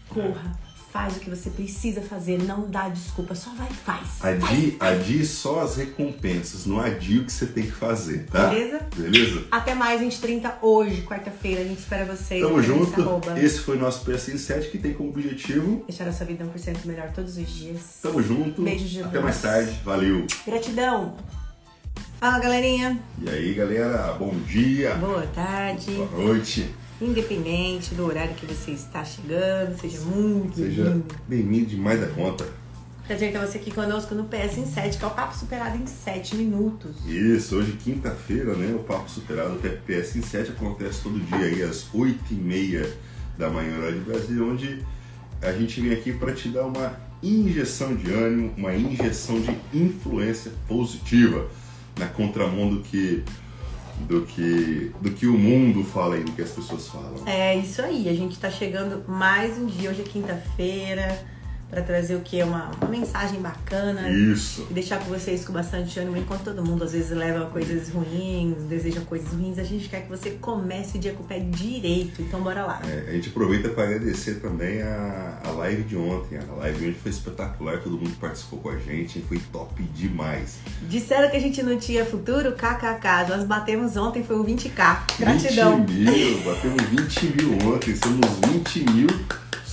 [0.08, 0.58] Corra,
[0.92, 4.24] faz o que você precisa fazer, não dá desculpa, só vai e faz.
[4.24, 8.48] Adie, adie só as recompensas, não adie o que você tem que fazer, tá?
[8.48, 8.80] Beleza?
[8.96, 9.44] Beleza?
[9.50, 11.60] Até mais, 2030 hoje, quarta-feira.
[11.60, 12.42] A gente espera vocês.
[12.42, 13.00] Tamo junto.
[13.00, 13.38] arroba.
[13.38, 15.84] Esse foi o nosso PS 7 que tem como objetivo.
[15.86, 17.98] Deixar a sua vida 1% melhor todos os dias.
[18.02, 18.62] Tamo junto.
[18.62, 19.78] Beijo de Até mais tarde.
[19.84, 20.26] Valeu.
[20.46, 21.16] Gratidão.
[22.18, 22.98] Fala, galerinha.
[23.22, 25.92] E aí, galera, bom dia, Boa tarde.
[25.92, 26.74] boa noite.
[27.00, 31.14] Independente do horário que você está chegando, seja muito Seja bem-vindo.
[31.28, 32.44] bem-vindo demais da conta.
[33.06, 35.86] Prazer ter você aqui conosco no PS em 7, que é o papo superado em
[35.86, 36.96] 7 minutos.
[37.06, 38.74] Isso, hoje quinta-feira, né?
[38.74, 42.86] O Papo Superado que é PS em 7 acontece todo dia aí às 8h30
[43.38, 44.84] da manhã, hora de Brasil, onde
[45.40, 50.52] a gente vem aqui para te dar uma injeção de ânimo, uma injeção de influência
[50.66, 51.48] positiva
[51.98, 53.24] na contramão do que
[54.06, 57.26] do que do que o mundo fala aí, do que as pessoas falam.
[57.26, 61.24] É isso aí, a gente tá chegando mais um dia, hoje é quinta-feira,
[61.70, 62.42] para trazer o que?
[62.42, 64.08] Uma, uma mensagem bacana.
[64.10, 64.66] Isso.
[64.70, 68.62] E deixar com vocês com bastante ânimo, enquanto todo mundo às vezes leva coisas ruins,
[68.64, 72.22] deseja coisas ruins, a gente quer que você comece o dia com o pé direito.
[72.22, 72.80] Então bora lá.
[72.88, 76.38] É, a gente aproveita para agradecer também a, a live de ontem.
[76.38, 80.58] A live de ontem foi espetacular, todo mundo participou com a gente, foi top demais.
[80.88, 82.52] Disseram que a gente não tinha futuro?
[82.52, 83.28] KKK.
[83.28, 85.18] Nós batemos ontem, foi o 20k.
[85.18, 85.84] Gratidão.
[85.84, 89.08] 20 mil, batemos 20 mil ontem, somos 20 mil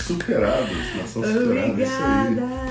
[0.05, 2.27] superados, nação superada, é isso aí.
[2.27, 2.65] Obrigada.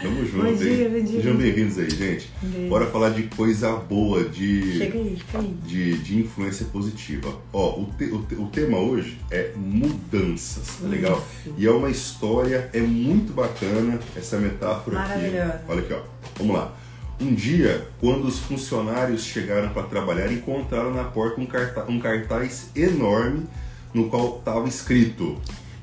[0.00, 0.90] Tamo junto, Bom dia, hein?
[0.90, 1.20] bom dia.
[1.22, 2.30] Sejam bem-vindos aí, gente.
[2.40, 2.68] Beijo.
[2.68, 5.54] Bora falar de coisa boa, de, Chega aí, chega aí.
[5.66, 7.34] de, de influência positiva.
[7.52, 11.20] Ó, o, te- o, te- o tema hoje é mudanças, tá legal?
[11.56, 15.08] E é uma história, é muito bacana essa metáfora aqui.
[15.08, 15.60] Maravilhosa.
[15.68, 16.00] Olha aqui, ó.
[16.38, 16.76] Vamos lá.
[17.20, 22.68] Um dia, quando os funcionários chegaram para trabalhar, encontraram na porta um, carta- um cartaz
[22.76, 23.46] enorme
[23.92, 25.36] no qual estava escrito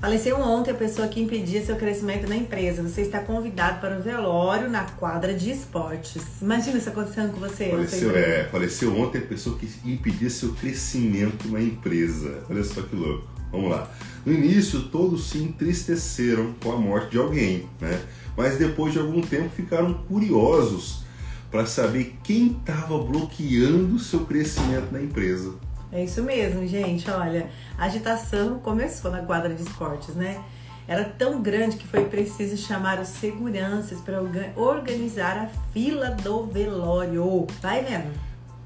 [0.06, 2.84] Faleceu ontem a pessoa que impedia seu crescimento na empresa.
[2.84, 6.22] Você está convidado para o velório na quadra de esportes.
[6.40, 7.72] Imagina isso acontecendo com você.
[7.72, 12.44] Faleceu, é, faleceu ontem a pessoa que impedia seu crescimento na empresa.
[12.48, 13.28] Olha só que louco.
[13.52, 13.90] Vamos lá.
[14.24, 18.00] No início, todos se entristeceram com a morte de alguém, né?
[18.38, 21.04] Mas depois de algum tempo ficaram curiosos
[21.50, 25.56] para saber quem estava bloqueando seu crescimento na empresa.
[25.96, 27.10] É isso mesmo, gente.
[27.10, 30.44] Olha, a agitação começou na quadra de esportes, né?
[30.86, 36.46] Era tão grande que foi preciso chamar os seguranças para orga- organizar a fila do
[36.48, 37.48] velório.
[37.62, 38.12] Vai vendo?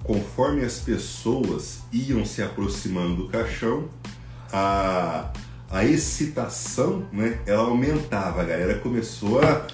[0.04, 3.88] Conforme as pessoas iam se aproximando do caixão,
[4.52, 5.32] a,
[5.70, 8.42] a excitação, né, ela aumentava.
[8.42, 9.68] A galera começou a,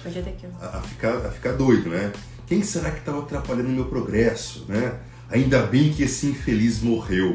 [0.60, 2.12] a, a ficar, a ficar doido, né?
[2.46, 5.00] Quem será que estava atrapalhando o meu progresso, né?
[5.30, 7.34] Ainda bem que esse infeliz morreu.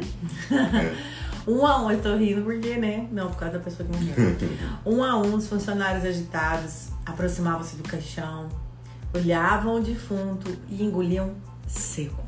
[1.46, 3.08] Um a um, eu tô rindo porque, né?
[3.10, 4.36] Não, por causa da pessoa que morreu.
[4.86, 8.48] um a um, os funcionários agitados aproximavam-se do caixão,
[9.12, 11.34] olhavam o defunto e engoliam
[11.66, 12.22] seco.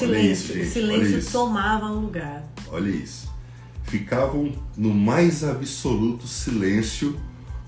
[0.00, 2.42] Olha isso, Silêncio, o silêncio tomava o lugar.
[2.68, 3.30] Olha isso.
[3.84, 7.20] Ficavam no mais absoluto silêncio,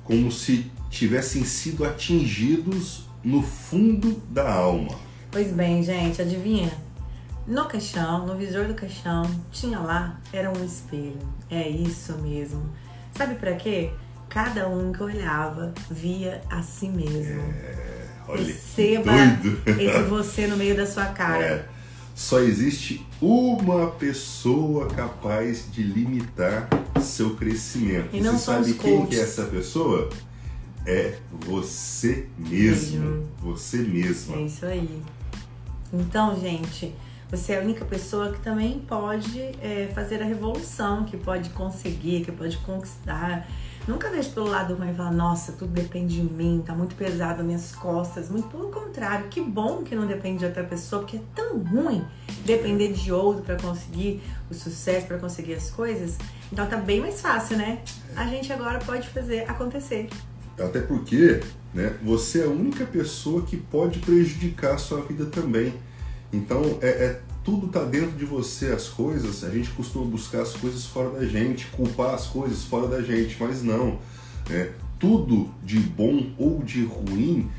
[0.02, 4.96] como se tivessem sido atingidos no fundo da alma.
[5.30, 6.72] Pois bem, gente, adivinha?
[7.46, 11.18] No caixão, no visor do caixão, tinha lá, era um espelho.
[11.50, 12.62] É isso mesmo.
[13.14, 13.90] Sabe pra quê?
[14.28, 17.42] Cada um que olhava via a si mesmo.
[18.26, 19.12] Olha, que Perceba
[19.78, 21.44] esse você no meio da sua cara.
[21.44, 21.68] É,
[22.14, 26.68] só existe uma pessoa capaz de limitar
[27.02, 28.08] seu crescimento.
[28.12, 29.18] E não você sabe quem que coaches.
[29.18, 30.10] é essa pessoa?
[30.86, 33.00] É você mesmo.
[33.00, 33.28] Mesmo.
[33.42, 34.36] Você mesma.
[34.36, 35.02] É isso aí.
[35.92, 36.94] Então, gente,
[37.30, 42.24] você é a única pessoa que também pode é, fazer a revolução, que pode conseguir,
[42.24, 43.46] que pode conquistar.
[43.86, 47.38] Nunca deixe pelo lado ruim e falar, nossa, tudo depende de mim, tá muito pesado
[47.38, 48.30] nas minhas costas.
[48.30, 52.02] Muito pelo contrário, que bom que não depende de outra pessoa, porque é tão ruim
[52.46, 56.16] depender de outro para conseguir o sucesso, para conseguir as coisas.
[56.50, 57.80] Então tá bem mais fácil, né?
[58.16, 60.08] A gente agora pode fazer acontecer.
[60.58, 61.40] Até porque
[61.74, 65.74] né, você é a única pessoa que pode prejudicar a sua vida também.
[66.34, 69.44] Então, é, é- tudo tá dentro de você, as coisas.
[69.44, 73.36] A gente costuma buscar as coisas fora da gente, culpar as coisas fora da gente,
[73.38, 73.98] mas não.
[74.48, 74.72] né?
[74.98, 77.50] tudo de bom ou de ruim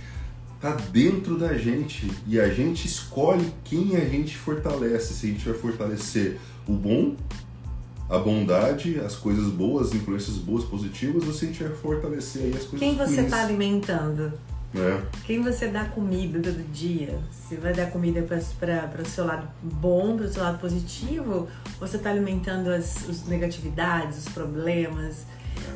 [0.60, 5.14] tá dentro da gente e a gente escolhe quem a gente fortalece.
[5.14, 7.16] Se a gente vai fortalecer o bom,
[8.10, 12.44] a bondade, as coisas boas, as influências boas, positivas, ou se a gente vai fortalecer
[12.44, 14.34] aí as coisas Quem você está alimentando?
[14.76, 15.04] Né?
[15.26, 17.18] Quem você dá comida todo dia?
[17.32, 21.50] Se vai dar comida para o seu lado bom, para o seu lado positivo, ou
[21.80, 25.26] você está alimentando as, as negatividades, os problemas?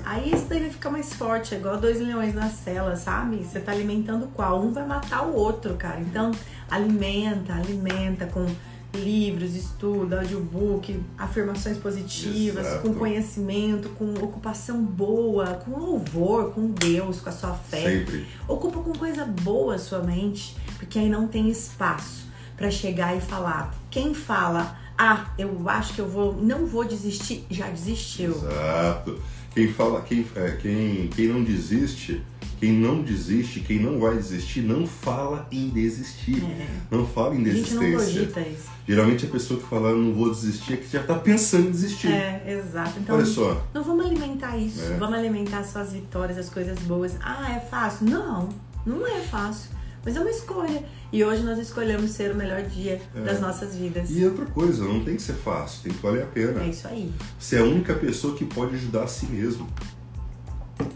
[0.03, 3.37] Aí isso daí vai ficar mais forte, é igual dois leões na cela, sabe?
[3.37, 4.61] Você tá alimentando qual?
[4.61, 5.99] Um vai matar o outro, cara.
[6.01, 6.31] Então,
[6.69, 8.45] alimenta, alimenta com
[8.93, 12.87] livros, estudo, audiobook, afirmações positivas, Exato.
[12.87, 17.99] com conhecimento, com ocupação boa, com louvor, com Deus, com a sua fé.
[17.99, 18.27] Sempre.
[18.47, 22.27] Ocupa com coisa boa a sua mente, porque aí não tem espaço
[22.57, 23.73] para chegar e falar.
[23.89, 28.31] Quem fala, ah, eu acho que eu vou, não vou desistir, já desistiu.
[28.31, 29.21] Exato.
[29.53, 32.21] Quem fala, quem, é, quem, quem não desiste,
[32.59, 36.43] quem não desiste, quem não vai desistir, não fala em desistir.
[36.43, 36.67] É.
[36.91, 38.21] Não fala em A desistência.
[38.41, 38.69] isso.
[38.87, 42.07] Geralmente a pessoa que fala não vou desistir é que já tá pensando em desistir.
[42.11, 42.99] É, exato.
[42.99, 43.65] Então, Olha só.
[43.73, 44.81] não vamos alimentar isso.
[44.81, 44.97] É.
[44.97, 47.15] Vamos alimentar suas vitórias, as coisas boas.
[47.21, 48.07] Ah, é fácil?
[48.07, 48.49] Não,
[48.85, 49.69] não é fácil.
[50.05, 50.83] Mas é uma escolha.
[51.11, 53.19] E hoje nós escolhemos ser o melhor dia É.
[53.21, 54.09] das nossas vidas.
[54.11, 56.63] E outra coisa, não tem que ser fácil, tem que valer a pena.
[56.63, 57.11] É isso aí.
[57.37, 59.67] Você é a única pessoa que pode ajudar a si mesmo.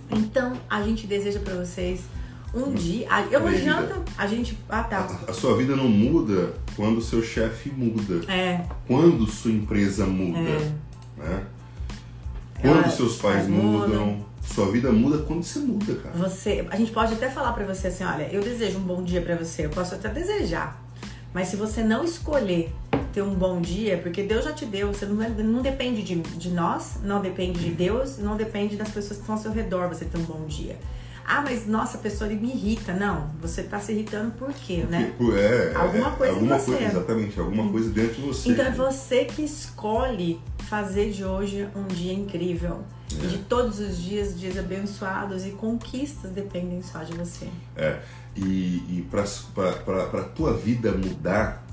[0.09, 2.01] Então, a gente deseja pra vocês
[2.53, 3.07] um dia.
[3.09, 3.59] ah, Eu não Vida.
[3.59, 4.57] adianta a gente.
[4.69, 4.99] Ah, tá.
[5.27, 10.37] A, a sua vida não muda quando seu chefe muda, É, quando sua empresa muda,
[10.39, 10.71] é.
[11.17, 11.43] né?
[12.61, 16.15] Quando Ela- seus pais pais mudam, sua vida muda quando você muda, cara.
[16.15, 19.21] Você, a gente pode até falar pra você assim, olha, eu desejo um bom dia
[19.21, 20.83] pra você, eu posso até desejar.
[21.33, 22.71] Mas se você não escolher
[23.11, 26.49] ter um bom dia, porque Deus já te deu, você não, não depende de, de
[26.49, 30.05] nós, não depende de Deus, não depende das pessoas que estão ao seu redor você
[30.05, 30.77] ter um bom dia.
[31.25, 32.93] Ah, mas nossa, a pessoa me irrita.
[32.93, 35.13] Não, você tá se irritando por quê, né?
[35.17, 36.71] Porque, é, Alguma é, coisa em alguma você.
[36.71, 38.49] coisa, exatamente, alguma coisa dentro de você.
[38.51, 40.39] Então é você que escolhe
[40.69, 42.81] fazer de hoje um dia incrível.
[43.21, 43.27] É.
[43.27, 47.47] De todos os dias, dias abençoados e conquistas dependem só de você.
[47.75, 47.99] É,
[48.35, 48.41] e,
[48.89, 51.65] e para a tua vida mudar,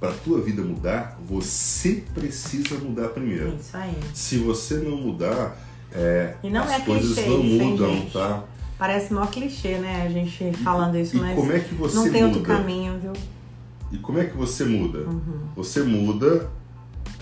[0.00, 3.56] para tua vida mudar, você precisa mudar É primeiro.
[3.60, 3.94] isso aí.
[4.14, 5.56] Se você não mudar,
[5.92, 8.12] é, E não as é coisas clichê não mudam, gente?
[8.12, 8.44] tá?
[8.78, 10.06] Parece mó clichê, né?
[10.06, 12.26] A gente falando isso, e mas como é que você não tem muda?
[12.38, 13.12] outro caminho, viu?
[13.92, 15.00] E como é que você muda?
[15.00, 15.40] Uhum.
[15.56, 16.48] Você muda,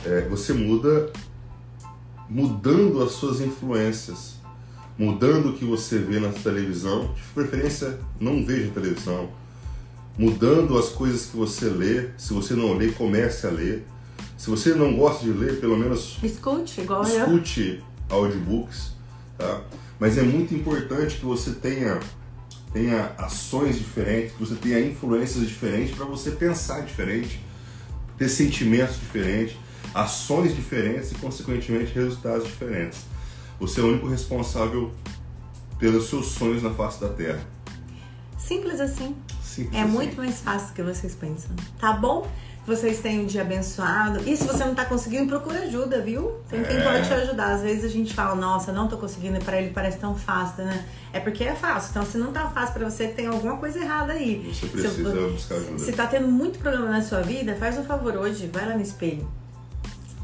[0.04, 1.10] é, você muda
[2.28, 4.34] mudando as suas influências,
[4.98, 9.30] mudando o que você vê na televisão, de preferência não veja televisão,
[10.18, 13.86] mudando as coisas que você lê, se você não lê, comece a ler.
[14.36, 17.24] Se você não gosta de ler, pelo menos Escute, igual eu.
[17.24, 18.92] escute audiobooks,
[19.36, 19.62] tá?
[19.98, 21.98] Mas é muito importante que você tenha
[22.72, 27.42] tenha ações diferentes, que você tenha influências diferentes para você pensar diferente,
[28.16, 29.56] ter sentimentos diferentes,
[29.94, 33.00] ações diferentes e consequentemente resultados diferentes.
[33.60, 34.92] Você é o único responsável
[35.78, 37.40] pelos seus sonhos na face da Terra.
[38.36, 39.16] Simples assim.
[39.42, 39.90] Simples É assim.
[39.92, 41.50] muito mais fácil do que vocês pensam.
[41.78, 42.26] Tá bom?
[42.66, 44.20] Vocês tenham um dia abençoado.
[44.28, 46.32] E se você não tá conseguindo, procura ajuda, viu?
[46.50, 46.82] Tem quem É.
[46.84, 47.54] pode te ajudar.
[47.54, 50.84] Às vezes a gente fala, nossa, não tô conseguindo, pra ele parece tão fácil, né?
[51.10, 51.90] É porque é fácil.
[51.92, 54.46] Então, se não tá fácil pra você, tem alguma coisa errada aí.
[54.52, 55.78] Você Se- precisa buscar ajuda.
[55.78, 58.82] Se tá tendo muito problema na sua vida, faz um favor hoje, vai lá no
[58.82, 59.26] espelho.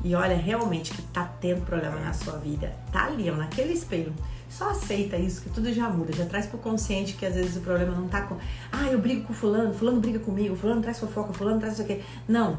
[0.05, 2.73] E olha realmente que tá tendo problema na sua vida.
[2.93, 4.13] Tá ali, ó, naquele espelho.
[4.51, 6.13] Só aceita isso, que tudo já muda.
[6.13, 8.37] Já traz pro consciente que às vezes o problema não tá com.
[8.71, 12.03] Ah, eu brigo com fulano, fulano briga comigo, fulano traz fofoca, fulano traz isso aqui.
[12.29, 12.59] Não.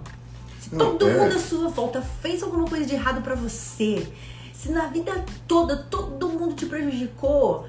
[0.59, 1.13] Se todo é.
[1.13, 4.11] mundo à sua volta fez alguma coisa de errado pra você,
[4.51, 7.67] se na vida toda todo mundo te prejudicou,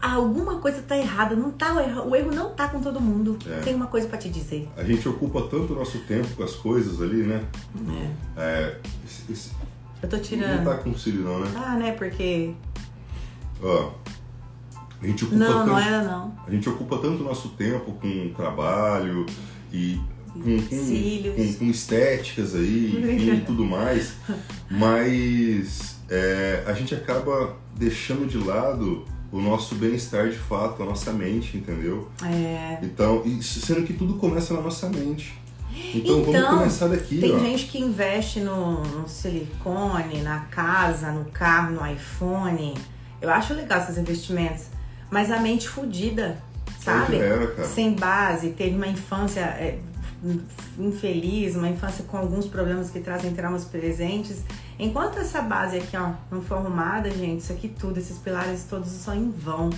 [0.00, 1.34] alguma coisa tá errada.
[1.36, 3.36] Não tá, o erro, o erro não tá com todo mundo.
[3.46, 3.60] É.
[3.60, 4.68] Tem uma coisa pra te dizer.
[4.76, 7.44] A gente ocupa tanto o nosso tempo com as coisas ali, né?
[8.36, 8.40] É.
[8.40, 9.50] É, esse- esse-
[10.02, 10.64] Eu tô não tirando.
[10.64, 11.50] tá com cílio não, né?
[11.56, 11.92] Ah, né?
[11.92, 12.54] Porque.
[13.62, 13.90] Ó,
[15.02, 15.66] a gente ocupa Não, tanto...
[15.66, 16.34] não era não.
[16.46, 19.26] A gente ocupa tanto nosso tempo com trabalho
[19.72, 20.00] e
[20.32, 20.58] com, com,
[21.36, 24.14] com- com estéticas aí, enfim, e tudo mais,
[24.70, 31.12] mas é, a gente acaba deixando de lado o nosso bem-estar de fato, a nossa
[31.12, 32.08] mente, entendeu?
[32.24, 32.78] É.
[32.82, 35.38] Então, sendo que tudo começa na nossa mente.
[35.94, 37.38] Então, vamos Então, começar daqui, Tem ó.
[37.38, 42.74] gente que investe no, no silicone, na casa, no carro, no iPhone.
[43.20, 44.64] Eu acho legal esses investimentos.
[45.10, 46.38] Mas a mente fodida,
[46.80, 47.16] sabe?
[47.16, 47.64] Era.
[47.64, 49.78] Sem base, teve uma infância é,
[50.78, 54.42] infeliz, uma infância com alguns problemas que trazem traumas presentes.
[54.78, 58.88] Enquanto essa base aqui, ó, não for arrumada, gente, isso aqui tudo, esses pilares todos
[58.88, 59.70] são em vão.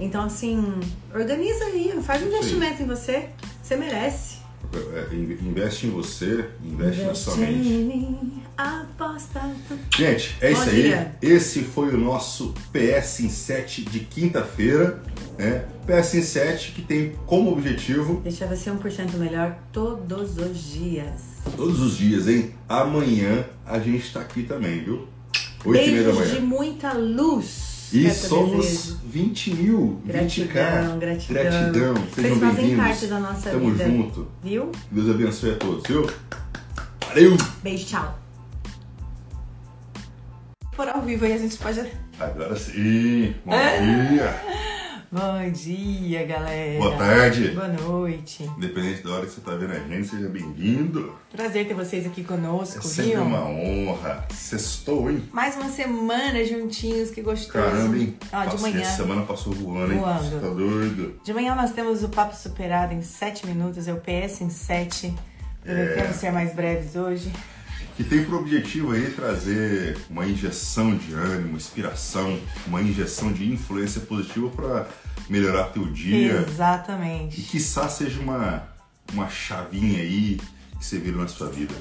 [0.00, 0.80] Então, assim,
[1.14, 3.28] organiza aí, faz um investimento em você.
[3.62, 4.38] Você merece.
[4.72, 8.37] É, investe em você, investe, investe na sua mente.
[8.58, 9.40] Aposta.
[9.96, 11.16] Gente, é Bom isso dia.
[11.22, 11.30] aí.
[11.30, 15.00] Esse foi o nosso PS em 7 de quinta-feira.
[15.38, 15.64] Né?
[15.86, 18.20] PS em 7 que tem como objetivo.
[18.20, 21.22] Deixar você 1% melhor todos os dias.
[21.56, 22.52] Todos os dias, hein?
[22.68, 25.06] Amanhã a gente tá aqui também, viu?
[25.64, 26.34] 8 Beijos da manhã.
[26.34, 27.90] de muita luz.
[27.92, 28.98] E somos desejo.
[29.06, 30.98] 20 mil, gratidão, 20k.
[30.98, 31.94] Gratidão, gratidão.
[32.12, 32.76] Sejam bem-vindos.
[32.84, 33.84] parte da nossa Tamo vida.
[33.86, 34.26] junto.
[34.42, 34.72] Viu?
[34.90, 36.10] Deus abençoe a todos, viu?
[37.06, 37.36] Valeu!
[37.62, 38.17] Beijo, tchau.
[40.78, 41.84] Por ao vivo aí a gente pode.
[42.20, 43.34] Agora sim!
[43.44, 44.32] Bom dia!
[45.10, 46.78] Bom dia, galera.
[46.78, 47.48] Boa tarde.
[47.48, 48.44] Boa noite.
[48.44, 51.18] Independente da hora que você está vendo a gente, seja bem-vindo.
[51.32, 53.22] Prazer ter vocês aqui conosco, é sempre viu?
[53.22, 54.24] uma honra.
[54.30, 55.28] Sextou, hein?
[55.32, 57.52] Mais uma semana juntinhos, que gostoso.
[57.52, 58.16] Caramba, hein?
[58.32, 58.82] Ó, de manhã.
[58.82, 59.98] A semana passou voando, hein?
[59.98, 60.30] Voando.
[60.30, 61.20] Você tá doido?
[61.24, 65.12] De manhã nós temos o Papo Superado em 7 minutos, é o PS em 7.
[65.60, 66.12] Prometemos é.
[66.12, 67.32] ser mais breves hoje
[67.98, 74.00] que tem por objetivo aí trazer uma injeção de ânimo, inspiração, uma injeção de influência
[74.02, 74.86] positiva para
[75.28, 76.46] melhorar teu dia.
[76.48, 77.40] Exatamente.
[77.40, 78.62] E quiçá seja uma,
[79.12, 80.40] uma chavinha aí
[80.78, 81.74] que você vira na sua vida.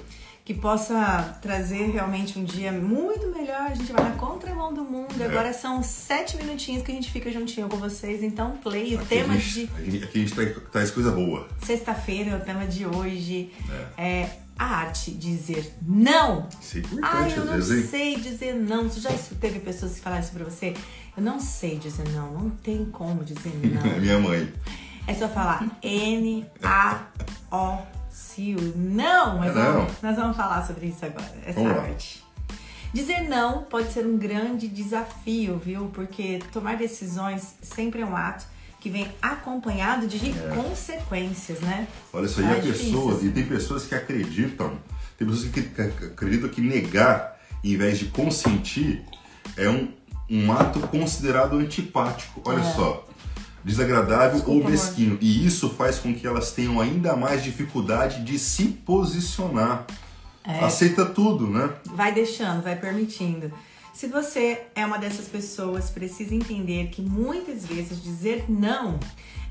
[0.43, 3.69] Que possa trazer realmente um dia muito melhor.
[3.69, 5.21] A gente vai na contramão do mundo.
[5.21, 5.25] É.
[5.25, 8.23] Agora são sete minutinhos que a gente fica juntinho com vocês.
[8.23, 8.95] Então, play.
[8.95, 10.03] O aqui tema gente, de.
[10.03, 11.47] Aqui a gente traz, traz coisa boa.
[11.61, 13.51] Sexta-feira é o tema de hoje.
[13.97, 14.03] É.
[14.03, 16.47] é a arte de dizer não.
[16.61, 18.83] Isso é ah, eu não vezes, sei dizer não.
[18.89, 20.73] Você já teve pessoas que falaram isso pra você?
[21.15, 23.91] Eu não sei dizer não, não tem como dizer não.
[23.91, 24.51] É minha mãe.
[25.05, 27.77] É só falar N-A-O
[28.11, 28.73] Sil.
[28.75, 29.73] Não, mas não.
[29.73, 32.23] Vamos, nós vamos falar sobre isso agora, essa vamos arte.
[32.93, 35.91] Dizer não pode ser um grande desafio, viu?
[35.93, 38.45] Porque tomar decisões sempre é um ato
[38.87, 40.55] que vem acompanhado de é.
[40.55, 41.87] consequências, né?
[42.13, 44.79] Olha só, e há pessoas, e tem pessoas que acreditam,
[45.17, 45.59] tem pessoas que
[46.05, 49.03] acreditam que negar em vez de consentir
[49.57, 49.89] é um,
[50.29, 52.41] um ato considerado antipático.
[52.45, 52.73] Olha é.
[52.73, 53.05] só.
[53.61, 55.09] Desagradável Desculpa, ou mesquinho.
[55.11, 55.19] Amor.
[55.21, 59.85] E isso faz com que elas tenham ainda mais dificuldade de se posicionar.
[60.45, 60.63] É.
[60.63, 61.69] Aceita tudo, né?
[61.87, 63.51] Vai deixando, vai permitindo.
[63.97, 68.99] Se você é uma dessas pessoas, precisa entender que muitas vezes dizer não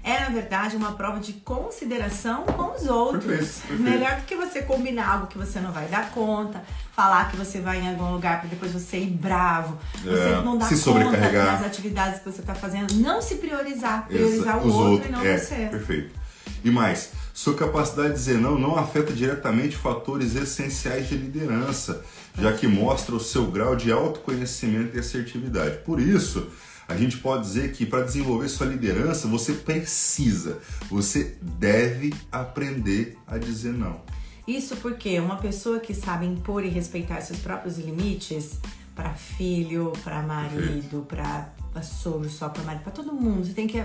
[0.04, 3.24] é, na verdade, uma prova de consideração com os outros.
[3.24, 3.82] Perfeito, perfeito.
[3.82, 6.62] Melhor do que você combinar algo que você não vai dar conta,
[6.94, 10.56] falar que você vai em algum lugar para depois você ir bravo, você é, não
[10.56, 14.92] dar conta das atividades que você está fazendo, não se priorizar, priorizar Exa, o outro
[14.92, 15.66] outros, e não é, você.
[15.66, 16.14] Perfeito.
[16.62, 22.04] E mais, sua capacidade de dizer não não afeta diretamente fatores essenciais de liderança,
[22.38, 25.78] já que mostra o seu grau de autoconhecimento e assertividade.
[25.78, 26.48] Por isso,
[26.88, 30.58] a gente pode dizer que para desenvolver sua liderança, você precisa,
[30.88, 34.00] você deve aprender a dizer não.
[34.46, 38.60] Isso porque uma pessoa que sabe impor e respeitar seus próprios limites
[38.94, 43.82] para filho, para marido, para sogro, só para marido, para todo mundo, você tem que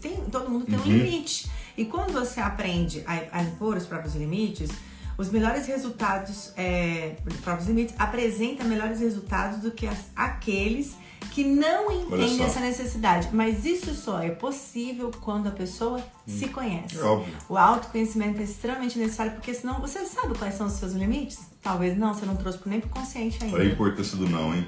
[0.00, 0.88] tem, todo mundo tem um uhum.
[0.88, 1.48] limite.
[1.76, 4.70] E quando você aprende a, a impor os próprios limites,
[5.18, 10.96] os melhores resultados, é, os próprios limites, apresenta melhores resultados do que as, aqueles
[11.32, 13.28] que não entendem essa necessidade.
[13.32, 16.02] Mas isso só é possível quando a pessoa hum.
[16.26, 16.96] se conhece.
[16.96, 17.34] É óbvio.
[17.48, 21.40] O autoconhecimento é extremamente necessário, porque senão você sabe quais são os seus limites?
[21.60, 23.56] Talvez não, você não trouxe nem pro consciente ainda.
[23.56, 24.66] Olha a importância do não, hein?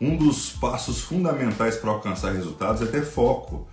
[0.00, 3.66] Um dos passos fundamentais para alcançar resultados é ter foco.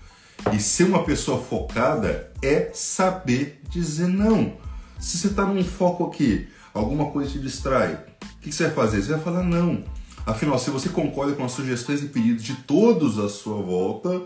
[0.54, 4.69] E ser uma pessoa focada é saber dizer não.
[5.00, 9.02] Se você está num foco aqui, alguma coisa te distrai, o que você vai fazer?
[9.02, 9.84] Você vai falar não.
[10.26, 14.22] Afinal, se você concorda com as sugestões e pedidos de todos à sua volta,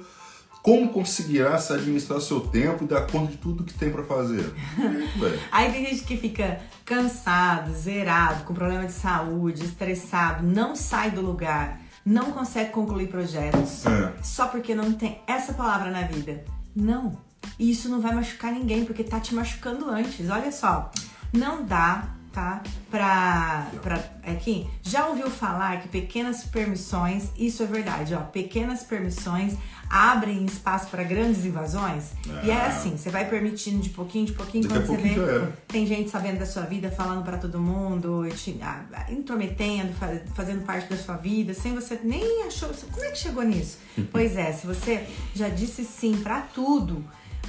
[0.61, 4.53] como conseguirá se administrar seu tempo e dar conta de tudo que tem para fazer?
[5.51, 11.21] Aí tem gente que fica cansado, zerado, com problema de saúde, estressado, não sai do
[11.21, 14.13] lugar não consegue concluir projetos é.
[14.21, 16.43] só porque não tem essa palavra na vida.
[16.75, 17.17] Não.
[17.57, 20.29] E isso não vai machucar ninguém, porque tá te machucando antes.
[20.29, 20.91] Olha só,
[21.31, 22.63] não dá tá?
[22.89, 29.55] Pra, pra aqui, já ouviu falar que pequenas permissões, isso é verdade, ó, pequenas permissões
[29.89, 32.13] abrem espaço para grandes invasões?
[32.43, 35.85] E é assim, você vai permitindo de pouquinho, de pouquinho, Daqui quando você vê, tem
[35.85, 39.93] gente sabendo da sua vida, falando para todo mundo, te, ah, intrometendo,
[40.33, 43.77] fazendo parte da sua vida, sem você nem achou, como é que chegou nisso?
[44.11, 47.03] pois é, se você já disse sim para tudo,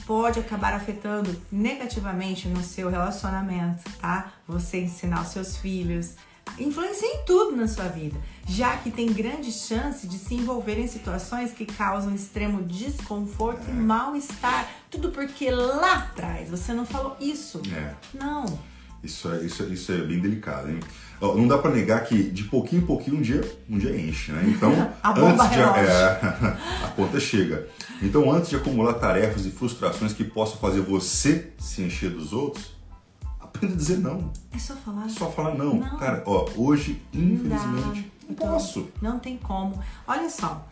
[0.07, 4.33] pode acabar afetando negativamente no seu relacionamento, tá?
[4.47, 6.15] Você ensinar os seus filhos
[6.59, 10.87] influencia em tudo na sua vida, já que tem grande chance de se envolver em
[10.87, 14.69] situações que causam extremo desconforto e mal-estar.
[14.91, 17.61] Tudo porque lá atrás você não falou isso.
[17.75, 17.95] É.
[18.13, 18.45] Não.
[19.03, 20.81] Isso é, isso, é, isso é bem delicado, hein?
[21.33, 24.45] Não dá pra negar que de pouquinho em pouquinho um dia, um dia enche, né?
[24.49, 24.71] Então,
[25.03, 26.21] antes de é,
[26.85, 27.69] a conta chega.
[28.03, 32.75] Então, antes de acumular tarefas e frustrações que possam fazer você se encher dos outros,
[33.41, 34.33] aprenda a dizer não.
[34.53, 35.07] É só falar.
[35.07, 35.77] É só falar não.
[35.77, 35.97] Não.
[35.97, 38.89] Cara, ó, hoje, infelizmente, não Então, posso.
[39.01, 39.81] Não tem como.
[40.07, 40.67] Olha só.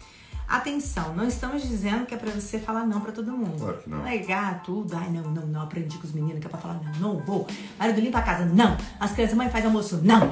[0.53, 3.59] Atenção, não estamos dizendo que é pra você falar não pra todo mundo.
[3.59, 4.03] Claro que não.
[4.03, 4.95] Negar tudo.
[4.95, 5.63] Ai, não, não, não.
[5.63, 7.15] Aprendi com os meninos que é pra falar não.
[7.15, 7.49] Não vou.
[7.79, 8.45] Marido limpa a casa.
[8.45, 8.77] Não.
[9.01, 10.03] As crianças, mãe faz almoço.
[10.03, 10.31] Não.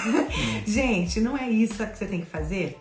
[0.66, 2.80] Gente, não é isso que você tem que fazer.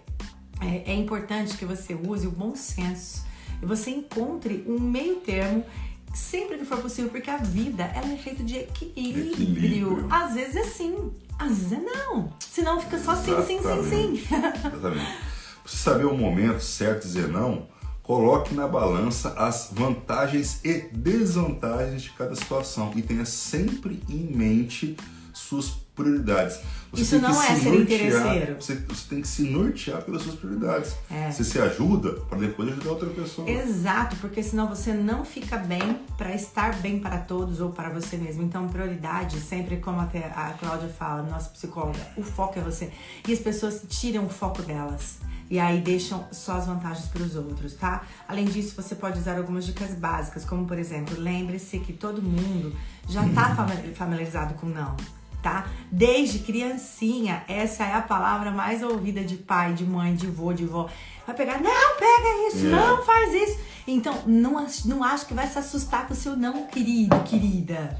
[0.62, 3.26] É, é importante que você use o bom senso
[3.62, 5.66] e você encontre um meio termo
[6.14, 9.32] sempre que for possível, porque a vida ela é feita de equilíbrio.
[9.34, 10.08] Equilíbrio.
[10.10, 12.32] Às vezes é sim, às vezes é não.
[12.40, 14.36] Senão fica só sim, sim, sim, sim.
[14.74, 15.31] Exatamente.
[15.66, 17.68] Você saber o momento certo dizer não,
[18.02, 24.98] coloque na balança as vantagens e desvantagens de cada situação e tenha sempre em mente
[25.34, 26.60] suas prioridades.
[26.92, 28.56] Você Isso não é se ser interesseiro.
[28.56, 30.94] Você, você tem que se nortear pelas suas prioridades.
[31.10, 31.32] É.
[31.32, 33.50] Você se ajuda para depois ajudar outra pessoa.
[33.50, 38.18] Exato, porque senão você não fica bem para estar bem para todos ou para você
[38.18, 38.44] mesmo.
[38.44, 42.92] Então, prioridade, sempre como até a Cláudia fala, nossa psicóloga, o foco é você.
[43.26, 45.20] E as pessoas tiram o foco delas.
[45.52, 48.04] E aí deixam só as vantagens para os outros, tá?
[48.26, 52.74] Além disso, você pode usar algumas dicas básicas, como por exemplo, lembre-se que todo mundo
[53.10, 54.96] já tá fami- familiarizado com não.
[55.44, 55.66] Tá?
[55.92, 60.66] Desde criancinha, essa é a palavra mais ouvida de pai, de mãe, de vô, de
[60.66, 60.88] vó.
[61.28, 62.70] Vai pegar, não, pega isso, É.
[62.70, 63.60] não faz isso.
[63.88, 68.00] Então, não, não acho que vai se assustar com o seu não, querido, querida.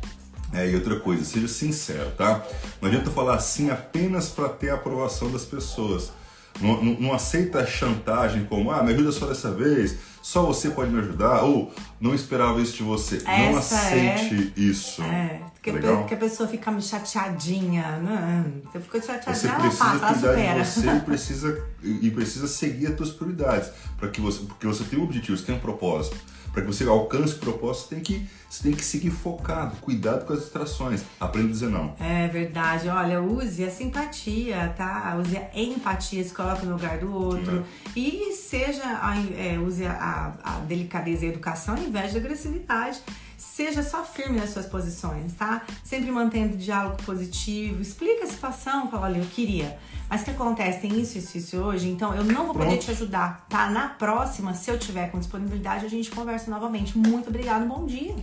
[0.54, 2.46] É, e outra coisa, seja sincero, tá?
[2.80, 6.12] Não adianta falar assim apenas para ter a aprovação das pessoas.
[6.60, 10.70] Não, não- não aceita a chantagem como, ah, me ajuda só dessa vez, só você
[10.70, 13.22] pode me ajudar, ou não esperava isso de você.
[13.26, 15.02] não Essa aceite isso.
[15.02, 16.06] É, que, Legal?
[16.06, 17.98] que a pessoa fica chateadinha.
[17.98, 20.62] Não, você ficou Você chateadinha, ela precisa passa, ela cuidar supera.
[20.64, 23.70] de você e precisa, e e precisa seguir as suas prioridades.
[23.98, 26.18] para que você, porque você tem um objetivo, você tem um propósito.
[26.52, 30.26] Para que você alcance o propósito, você tem, que, você tem que seguir focado, cuidado
[30.26, 31.02] com as distrações.
[31.20, 31.96] Aprenda a dizer não.
[32.00, 32.90] É verdade.
[32.90, 35.18] Olha, use a simpatia, tá?
[35.22, 37.64] Use a empatia, se coloque no lugar do outro.
[37.96, 43.02] E seja, a- é, use a, a delicadeza e a educação ao invés de agressividade.
[43.38, 45.64] Seja só firme nas suas posições, tá?
[45.84, 47.82] Sempre mantendo diálogo positivo.
[47.82, 49.80] Explica a situação, fala, olha, eu queria.
[50.12, 50.80] Mas o que acontece?
[50.82, 52.84] Tem isso, isso, isso hoje, então eu não vou poder Pronto.
[52.84, 53.70] te ajudar, tá?
[53.70, 56.98] Na próxima, se eu tiver com disponibilidade, a gente conversa novamente.
[56.98, 58.14] Muito obrigada, bom dia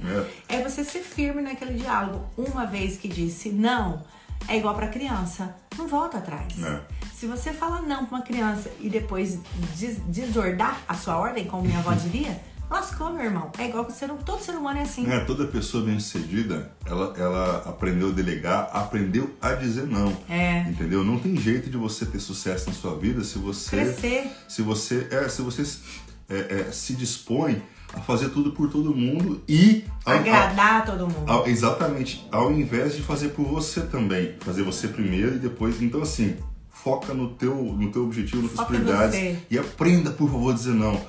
[0.48, 0.56] É.
[0.58, 2.26] é você ser firme naquele diálogo.
[2.36, 4.02] Uma vez que disse não,
[4.46, 5.56] é igual pra criança.
[5.78, 6.62] Não volta atrás.
[6.62, 6.80] É.
[7.14, 9.38] Se você falar não pra uma criança e depois
[9.74, 12.38] des- desordar a sua ordem, como minha avó diria,
[12.70, 13.50] lascou, meu irmão.
[13.58, 15.10] É igual que ser, todo ser humano é assim.
[15.10, 20.16] É, toda pessoa bem sucedida, ela, ela aprendeu a delegar, aprendeu a dizer não.
[20.28, 20.62] É.
[20.68, 21.02] Entendeu?
[21.04, 23.76] Não tem jeito de você ter sucesso na sua vida se você.
[23.76, 24.30] Crescer.
[24.48, 25.62] Se você, é, se você
[26.28, 27.62] é, é, se dispõe
[27.94, 29.84] a fazer tudo por todo mundo e.
[30.04, 31.30] Agradar todo mundo.
[31.30, 32.26] ao- exatamente.
[32.30, 34.34] Ao invés de fazer por você também.
[34.40, 35.80] Fazer você primeiro e depois.
[35.80, 36.36] Então, assim,
[36.70, 39.38] foca no teu, no teu objetivo, nas em prioridades.
[39.50, 41.00] E aprenda, por favor, a dizer não.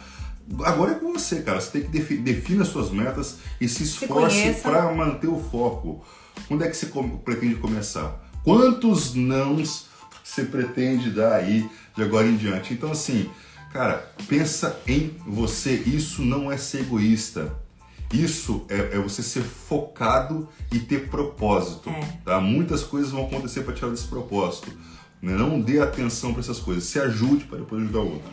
[0.64, 1.60] Agora é com você, cara.
[1.62, 6.04] Você tem que defi defina as suas metas e se esforce para manter o foco.
[6.48, 8.20] Quando é que você come- pretende começar?
[8.44, 9.88] Quantos nãos
[10.24, 12.74] você pretende dar aí de agora em diante?
[12.74, 13.30] Então, assim,
[13.72, 15.74] cara, pensa em você.
[15.74, 17.54] Isso não é ser egoísta.
[18.12, 21.90] Isso é, é você ser focado e ter propósito.
[21.92, 22.00] É.
[22.26, 22.40] Tá?
[22.40, 24.72] Muitas coisas vão acontecer para tirar desse propósito.
[25.22, 25.34] né?
[25.34, 26.86] Não dê atenção para essas coisas.
[26.86, 28.32] Se ajude para depois ajudar o outro.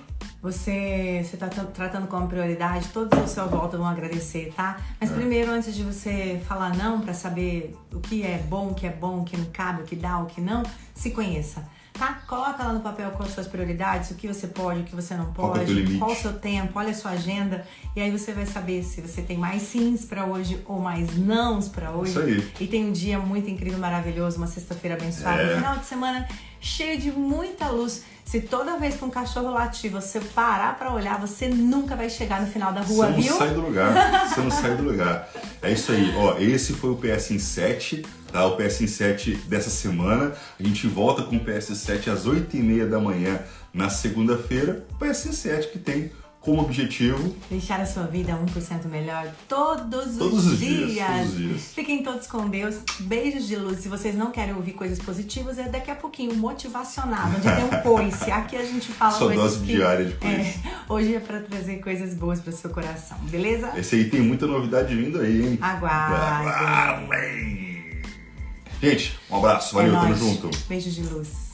[0.50, 4.76] Você está tratando como prioridade, todos ao seu volta vão agradecer, tá?
[5.00, 5.14] Mas É.
[5.14, 8.90] primeiro, antes de você falar não para saber o que é bom, o que é
[8.92, 10.62] bom, o que não cabe, o que dá, o que não,
[10.94, 12.22] se conheça, tá?
[12.28, 15.24] Coloca lá no papel quais suas prioridades, o que você pode, o que você não
[15.24, 17.66] é o pode, qual o seu tempo, olha a sua agenda
[17.96, 21.68] e aí você vai saber se você tem mais sims para hoje ou mais nãos
[21.68, 22.10] para hoje.
[22.12, 22.52] Isso aí.
[22.60, 25.54] E tem um dia muito incrível, maravilhoso, uma sexta-feira abençoada, É.
[25.54, 26.28] um final de semana
[26.60, 28.04] cheio de muita luz.
[28.26, 32.40] Se toda vez que um cachorro latir você parar pra olhar, você nunca vai chegar
[32.40, 33.36] no final da rua, você não viu?
[33.38, 33.94] sai do lugar.
[34.28, 35.28] Você não sai do lugar.
[35.62, 36.12] É isso aí.
[36.16, 38.44] Ó, esse foi o PS em 7, tá?
[38.44, 40.32] O PS em 7 dessa semana.
[40.58, 43.40] A gente volta com o PS 7 às 8h30 da manhã
[43.72, 44.84] na segunda-feira.
[44.90, 46.10] O PS em 7 que tem
[46.46, 51.08] como objetivo deixar a sua vida 1% melhor todos, todos os, dias, dias.
[51.08, 51.72] Todos os dias.
[51.74, 52.76] Fiquem todos com Deus.
[53.00, 53.80] Beijos de luz.
[53.80, 57.82] Se vocês não querem ouvir coisas positivas, é daqui a pouquinho motivacional, onde tem um
[57.82, 58.30] coice.
[58.30, 60.36] Aqui a gente fala Sua coisas dose que, diária de coice.
[60.36, 60.54] É,
[60.88, 63.72] hoje é para trazer coisas boas para seu coração, beleza?
[63.76, 65.58] Esse aí tem muita novidade vindo aí, hein?
[65.60, 67.56] Aguardem.
[68.80, 70.48] Gente, um abraço, valeu, é tamo junto.
[70.68, 71.45] Beijos de luz.